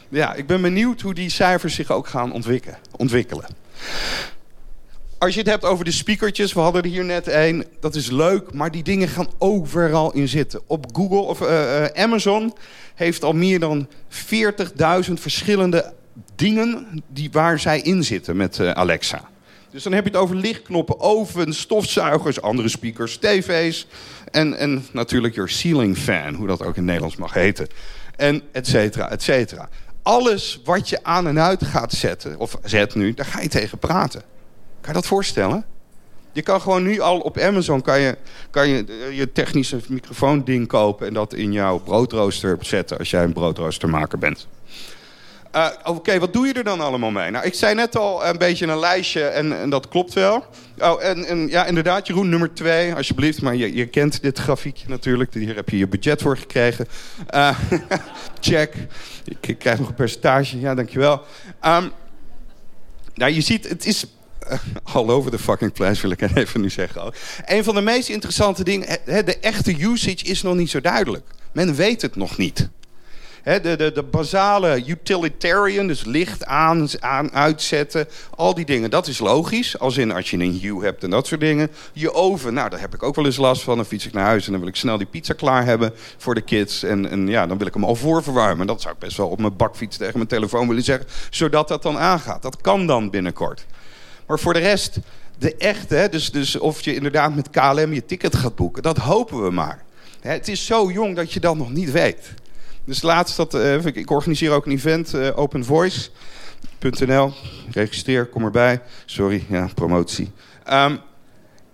[0.08, 2.78] ja, ik ben benieuwd hoe die cijfers zich ook gaan ontwikkelen.
[2.96, 3.46] ontwikkelen.
[5.18, 7.66] Als je het hebt over de speakertjes, we hadden er hier net een.
[7.80, 10.60] Dat is leuk, maar die dingen gaan overal in zitten.
[10.66, 12.54] Op Google of uh, uh, Amazon
[12.94, 15.92] heeft al meer dan 40.000 verschillende
[16.34, 19.28] dingen die, waar zij in zitten met Alexa.
[19.74, 23.86] Dus dan heb je het over lichtknoppen, ovens, stofzuigers, andere speakers, tv's.
[24.30, 27.66] En, en natuurlijk je ceiling fan, hoe dat ook in Nederlands mag heten.
[28.16, 29.68] En et cetera, et cetera.
[30.02, 33.78] Alles wat je aan en uit gaat zetten, of zet nu, daar ga je tegen
[33.78, 34.20] praten.
[34.80, 35.64] Kan je dat voorstellen?
[36.32, 38.16] Je kan gewoon nu al op Amazon kan je,
[38.50, 41.06] kan je, eh, je technische microfoonding kopen...
[41.06, 44.46] en dat in jouw broodrooster zetten als jij een broodroostermaker bent.
[45.54, 47.30] Uh, Oké, wat doe je er dan allemaal mee?
[47.30, 50.44] Nou, ik zei net al een beetje een lijstje en, en dat klopt wel.
[50.78, 53.42] Oh, en, en, ja, inderdaad, Jeroen, nummer twee, alsjeblieft.
[53.42, 55.34] Maar je, je kent dit grafiekje natuurlijk.
[55.34, 56.86] Hier heb je je budget voor gekregen.
[57.34, 57.58] Uh,
[58.40, 58.74] check.
[59.40, 60.60] Ik, krijg nog een percentage.
[60.60, 61.22] Ja, dankjewel.
[61.66, 61.92] Um,
[63.14, 64.06] nou, je ziet, het is
[64.50, 67.12] uh, all over the fucking place, wil ik even nu zeggen.
[67.44, 71.26] Een van de meest interessante dingen, de echte usage is nog niet zo duidelijk.
[71.52, 72.68] Men weet het nog niet
[73.44, 79.18] de, de, de basale utilitarian, dus licht aan, aan, uitzetten, al die dingen, dat is
[79.18, 79.78] logisch.
[79.78, 81.70] Als in als je een Hue hebt en dat soort dingen.
[81.92, 83.76] Je oven, nou daar heb ik ook wel eens last van.
[83.76, 86.34] Dan fiets ik naar huis en dan wil ik snel die pizza klaar hebben voor
[86.34, 86.82] de kids.
[86.82, 88.66] En, en ja, dan wil ik hem al voorverwarmen.
[88.66, 91.06] Dat zou ik best wel op mijn bakfiets tegen mijn telefoon willen zeggen.
[91.30, 92.42] Zodat dat dan aangaat.
[92.42, 93.66] Dat kan dan binnenkort.
[94.26, 94.98] Maar voor de rest,
[95.38, 99.42] de echte, dus, dus of je inderdaad met KLM je ticket gaat boeken, dat hopen
[99.42, 99.82] we maar.
[100.20, 102.34] Het is zo jong dat je dat nog niet weet.
[102.84, 107.32] Dus laatst dat, uh, ik organiseer ook een event, uh, openvoice.nl.
[107.70, 108.80] Registreer, kom erbij.
[109.04, 110.30] Sorry, ja, promotie.
[110.72, 110.98] Um,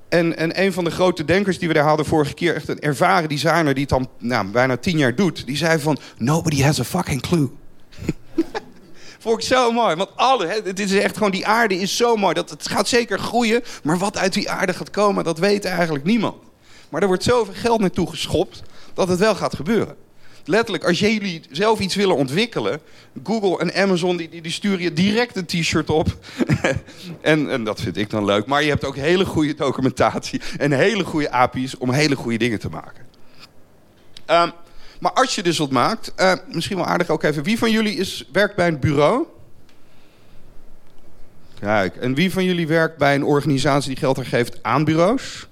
[0.09, 2.81] en, en een van de grote denkers die we daar hadden vorige keer, echt een
[2.81, 6.81] ervaren designer die het dan nou, bijna tien jaar doet, die zei van: Nobody has
[6.81, 7.51] a fucking clue.
[9.21, 9.97] Vond ik zo mooi.
[9.97, 12.35] Want alle, het is echt gewoon, die aarde is zo mooi.
[12.35, 13.63] Dat, het gaat zeker groeien.
[13.83, 16.37] Maar wat uit die aarde gaat komen, dat weet eigenlijk niemand.
[16.89, 18.63] Maar er wordt zoveel geld naartoe geschopt
[18.95, 19.97] dat het wel gaat gebeuren
[20.45, 22.80] letterlijk, als jullie zelf iets willen ontwikkelen...
[23.24, 26.18] Google en Amazon, die, die sturen je direct een t-shirt op.
[27.20, 28.47] en, en dat vind ik dan leuk.
[28.47, 31.78] Maar je hebt ook hele goede documentatie en hele goede API's...
[31.78, 33.05] om hele goede dingen te maken.
[34.26, 34.53] Um,
[35.01, 37.43] maar als je dus wat maakt, uh, misschien wel aardig ook even...
[37.43, 39.26] wie van jullie is, werkt bij een bureau...
[41.61, 45.49] Kijk, en wie van jullie werkt bij een organisatie die geld geeft aan bureaus?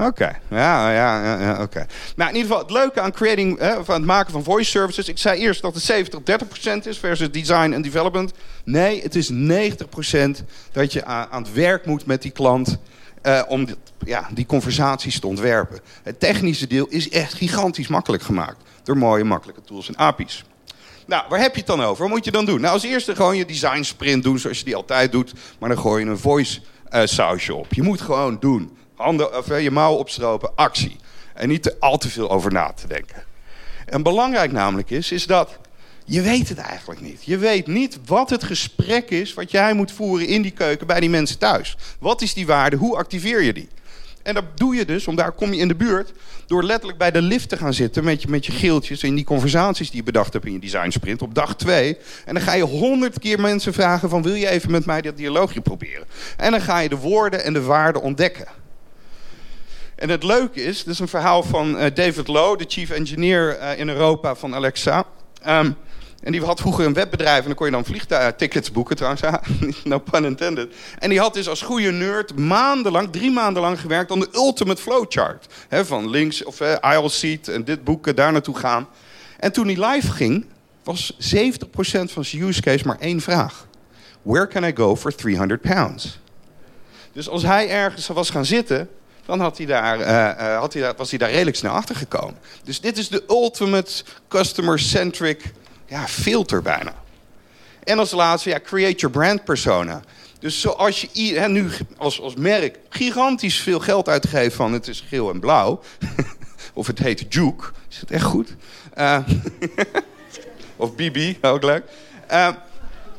[0.00, 1.86] Oké, ja, ja, ja, ja oké.
[2.16, 5.08] Nou, in ieder geval, het leuke aan creating, eh, van het maken van voice services...
[5.08, 6.12] ik zei eerst dat het
[6.84, 8.32] 70-30% is versus design en development.
[8.64, 12.78] Nee, het is 90% dat je aan, het werk moet met die klant...
[13.22, 13.66] Uh, om
[14.04, 15.80] ja, die conversaties te ontwerpen.
[16.02, 18.62] Het technische deel is echt gigantisch makkelijk gemaakt...
[18.82, 20.44] door mooie, makkelijke tools en API's.
[21.06, 22.02] Nou, waar heb je het dan over?
[22.02, 22.60] Wat moet je dan doen?
[22.60, 25.32] Nou, als eerste gewoon je design sprint doen zoals je die altijd doet.
[25.58, 26.60] Maar dan gooi je een voice
[26.94, 27.72] uh, sausje op.
[27.74, 28.76] Je moet gewoon doen.
[28.98, 30.96] Handen, of, je mouw opstropen, actie.
[31.34, 33.24] En niet er al te veel over na te denken.
[33.86, 35.58] En belangrijk namelijk is, is dat
[36.04, 37.24] je weet het eigenlijk niet.
[37.24, 41.00] Je weet niet wat het gesprek is wat jij moet voeren in die keuken bij
[41.00, 41.76] die mensen thuis.
[41.98, 42.76] Wat is die waarde?
[42.76, 43.68] Hoe activeer je die?
[44.22, 46.12] En dat doe je dus, om daar kom je in de buurt,
[46.46, 49.24] door letterlijk bij de lift te gaan zitten met je, met je geeltjes in die
[49.24, 51.96] conversaties die je bedacht hebt in je design sprint op dag twee.
[52.24, 55.16] En dan ga je honderd keer mensen vragen van wil je even met mij dat
[55.16, 56.06] dialoogje proberen?
[56.36, 58.46] En dan ga je de woorden en de waarden ontdekken.
[59.98, 63.58] En het leuke is, dit is een verhaal van uh, David Lowe, de chief engineer
[63.60, 65.04] uh, in Europa van Alexa.
[65.46, 65.76] Um,
[66.22, 69.22] en die had vroeger een webbedrijf en dan kon je dan vliegtickets boeken trouwens.
[69.84, 70.74] no pun intended.
[70.98, 74.82] En die had dus als goede nerd maandenlang, drie maanden lang gewerkt aan de ultimate
[74.82, 75.46] flowchart.
[75.68, 78.88] He, van links of uh, aisle seat en dit boeken, daar naartoe gaan.
[79.38, 80.46] En toen hij live ging,
[80.84, 81.16] was 70%
[82.04, 83.66] van zijn use case maar één vraag.
[84.22, 86.18] Where can I go for 300 pounds?
[87.12, 88.88] Dus als hij ergens was gaan zitten,
[89.28, 92.38] dan had hij daar, uh, had hij daar, was hij daar redelijk snel achter gekomen.
[92.64, 95.52] Dus dit is de ultimate customer-centric
[95.86, 96.94] ja, filter bijna.
[97.84, 100.02] En als laatste, ja, create your brand persona.
[100.38, 105.04] Dus zoals je hè, nu als, als merk gigantisch veel geld uitgeeft van het is
[105.08, 105.80] geel en blauw.
[106.74, 107.64] of het heet Juke.
[107.90, 108.54] Is het echt goed?
[108.98, 109.18] Uh,
[110.76, 111.84] of BB, ook leuk.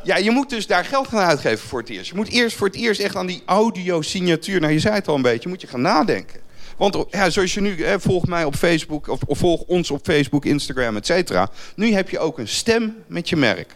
[0.04, 2.10] Ja, je moet dus daar geld gaan uitgeven voor het eerst.
[2.10, 4.60] Je moet eerst voor het eerst echt aan die audio-signatuur...
[4.60, 6.40] nou, je zei het al een beetje, moet je gaan nadenken.
[6.78, 9.08] Want ja, zoals je nu, hè, volg mij op Facebook...
[9.08, 11.50] Of, of volg ons op Facebook, Instagram, et cetera.
[11.76, 13.76] Nu heb je ook een stem met je merk.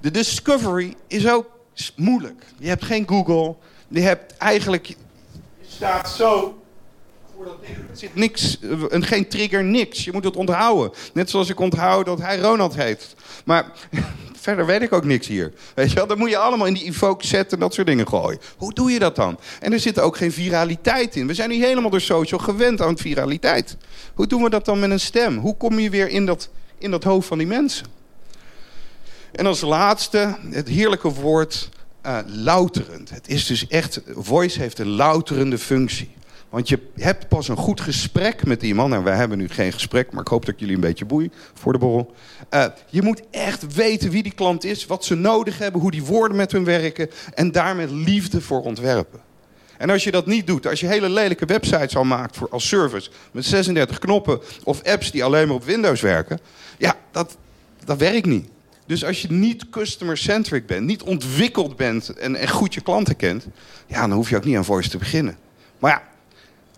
[0.00, 1.50] De discovery is ook
[1.96, 2.44] moeilijk.
[2.58, 3.56] Je hebt geen Google.
[3.88, 4.86] Je hebt eigenlijk...
[4.86, 4.94] Je
[5.68, 6.62] staat zo
[7.27, 7.27] voor dat ding.
[7.27, 7.27] Er
[7.92, 8.58] zit niks,
[8.90, 10.04] en geen trigger, niks.
[10.04, 10.92] Je moet het onthouden.
[11.12, 13.14] Net zoals ik onthoud dat hij Ronald heet.
[13.44, 13.72] Maar
[14.40, 15.52] verder weet ik ook niks hier.
[15.74, 16.06] Weet je wel?
[16.06, 18.40] Dan moet je allemaal in die evoke zetten en dat soort dingen gooien.
[18.56, 19.38] Hoe doe je dat dan?
[19.60, 21.26] En er zit ook geen viraliteit in.
[21.26, 23.76] We zijn nu helemaal door social gewend aan viraliteit.
[24.14, 25.38] Hoe doen we dat dan met een stem?
[25.38, 27.86] Hoe kom je weer in dat, in dat hoofd van die mensen?
[29.32, 31.68] En als laatste, het heerlijke woord
[32.06, 33.10] uh, louterend.
[33.10, 36.16] Het is dus echt, voice heeft een louterende functie.
[36.50, 38.94] Want je hebt pas een goed gesprek met iemand.
[38.94, 41.72] En wij hebben nu geen gesprek, maar ik hoop dat jullie een beetje boei voor
[41.72, 42.14] de borrel.
[42.50, 46.04] Uh, je moet echt weten wie die klant is, wat ze nodig hebben, hoe die
[46.04, 47.10] woorden met hun werken.
[47.34, 49.20] En daar met liefde voor ontwerpen.
[49.78, 52.68] En als je dat niet doet, als je hele lelijke websites al maakt voor, als
[52.68, 56.40] service met 36 knoppen of apps die alleen maar op Windows werken,
[56.78, 57.36] ja, dat,
[57.84, 58.48] dat werkt niet.
[58.86, 63.46] Dus als je niet customer-centric bent, niet ontwikkeld bent en, en goed je klanten kent,
[63.86, 65.36] ja, dan hoef je ook niet aan voice te beginnen.
[65.78, 66.02] Maar ja,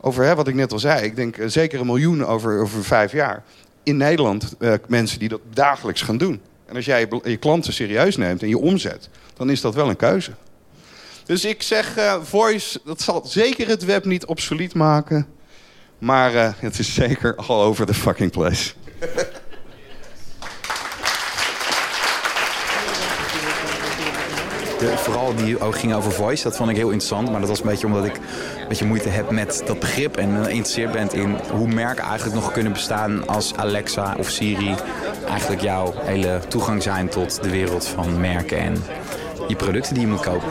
[0.01, 2.85] over hè, wat ik net al zei, ik denk eh, zeker een miljoen over, over
[2.85, 3.43] vijf jaar.
[3.83, 6.41] In Nederland uh, mensen die dat dagelijks gaan doen.
[6.67, 9.97] En als jij je, klanten serieus neemt en je omzet, dan is dat wel een
[9.97, 10.31] keuze.
[11.25, 15.27] Dus ik zeg, uh, voice, dat zal zeker het web niet obsolet maken.
[15.99, 18.73] Maar het is zeker all over the fucking place.
[24.81, 27.31] De, vooral die ging over voice, dat vond ik heel interessant.
[27.31, 30.17] Maar dat was een beetje omdat ik een beetje moeite heb met dat begrip.
[30.17, 34.75] En geïnteresseerd ben in hoe merken eigenlijk nog kunnen bestaan als Alexa of Siri.
[35.29, 38.83] Eigenlijk jouw hele toegang zijn tot de wereld van merken en
[39.49, 40.49] je producten die je moet kopen.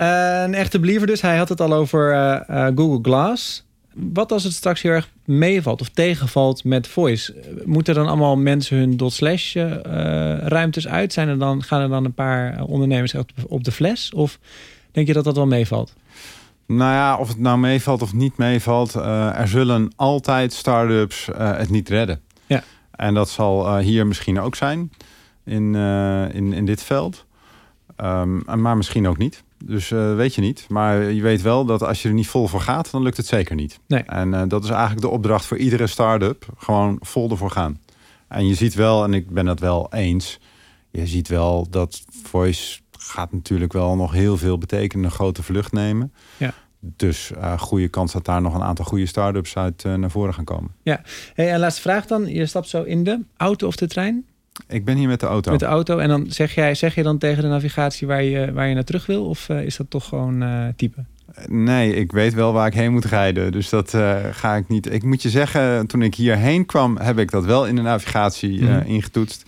[0.00, 1.20] Uh, een echte believer dus.
[1.20, 3.64] Hij had het al over uh, Google Glass.
[3.94, 7.34] Wat als het straks heel erg meevalt of tegenvalt met voice?
[7.64, 9.56] Moeten dan allemaal mensen hun dot slash
[10.40, 11.12] ruimtes uit?
[11.12, 13.14] Zijn er dan, gaan er dan een paar ondernemers
[13.48, 14.12] op de fles?
[14.14, 14.38] Of
[14.92, 15.94] denk je dat dat wel meevalt?
[16.66, 18.94] Nou ja, of het nou meevalt of niet meevalt.
[18.94, 22.20] er zullen altijd start-ups het niet redden.
[22.46, 22.62] Ja.
[22.90, 24.92] En dat zal hier misschien ook zijn
[25.44, 25.74] in,
[26.32, 27.24] in, in dit veld.
[28.00, 29.42] Um, maar misschien ook niet.
[29.66, 30.66] Dus uh, weet je niet.
[30.68, 33.26] Maar je weet wel dat als je er niet vol voor gaat, dan lukt het
[33.26, 33.78] zeker niet.
[33.86, 34.02] Nee.
[34.02, 36.46] En uh, dat is eigenlijk de opdracht voor iedere start-up.
[36.56, 37.80] Gewoon vol ervoor gaan.
[38.28, 40.40] En je ziet wel, en ik ben dat wel eens.
[40.90, 45.04] Je ziet wel dat voice gaat natuurlijk wel nog heel veel betekenen.
[45.04, 46.12] Een grote vlucht nemen.
[46.36, 46.54] Ja.
[46.80, 50.44] Dus uh, goede kans dat daar nog een aantal goede start-ups uit naar voren gaan
[50.44, 50.70] komen.
[50.82, 51.00] Ja.
[51.34, 52.26] Hey, en laatste vraag dan.
[52.26, 54.26] Je stapt zo in de auto of de trein?
[54.68, 55.50] Ik ben hier met de auto.
[55.50, 55.98] Met de auto.
[55.98, 58.84] En dan zeg, jij, zeg je dan tegen de navigatie waar je, waar je naar
[58.84, 59.24] terug wil?
[59.24, 61.06] Of uh, is dat toch gewoon uh, typen?
[61.46, 63.52] Nee, ik weet wel waar ik heen moet rijden.
[63.52, 64.92] Dus dat uh, ga ik niet.
[64.92, 68.60] Ik moet je zeggen, toen ik hierheen kwam, heb ik dat wel in de navigatie
[68.60, 68.82] mm -hmm.
[68.86, 69.44] ingetoetst.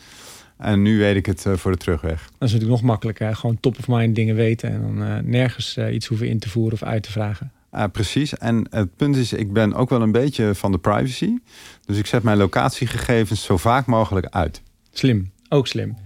[0.58, 2.22] En nu weet ik het voor de terugweg.
[2.22, 3.36] Dat is natuurlijk nog makkelijker.
[3.36, 4.70] Gewoon top of mind dingen weten.
[4.70, 7.52] En dan nergens iets hoeven in te voeren of uit te vragen.
[7.74, 8.38] Uh, precies.
[8.38, 11.38] En het punt is, ik ben ook wel een beetje van de privacy.
[11.86, 14.62] Dus ik zet mijn locatiegegevens zo vaak mogelijk uit.
[14.98, 15.30] Slim.
[15.48, 15.96] Ook slim.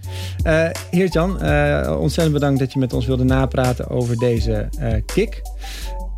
[0.47, 5.41] Uh, Heert-Jan, uh, ontzettend bedankt dat je met ons wilde napraten over deze uh, kick.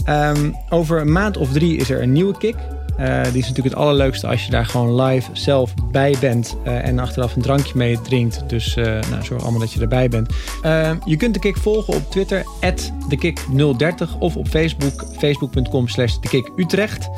[0.10, 2.56] Um, over een maand of drie is er een nieuwe kick.
[2.98, 7.36] die is natuurlijk het allerleukste als je daar gewoon live zelf bij bent en achteraf
[7.36, 8.50] een drankje mee drinkt.
[8.50, 10.34] Dus nou, zorg allemaal dat je erbij bent.
[10.62, 12.46] Ehm, je kunt de kick volgen op Twitter,
[13.10, 16.16] @dekick030 of op Facebook, facebook.com slash
[16.56, 17.10] Utrecht.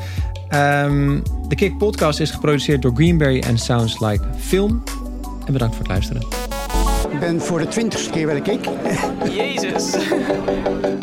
[0.50, 4.82] Um, de Kick podcast is geproduceerd door Greenberry en Sounds Like Film.
[5.46, 6.22] En bedankt voor het luisteren.
[7.10, 8.68] Ik ben voor de twintigste keer bij de Kick.
[9.30, 9.94] Jezus.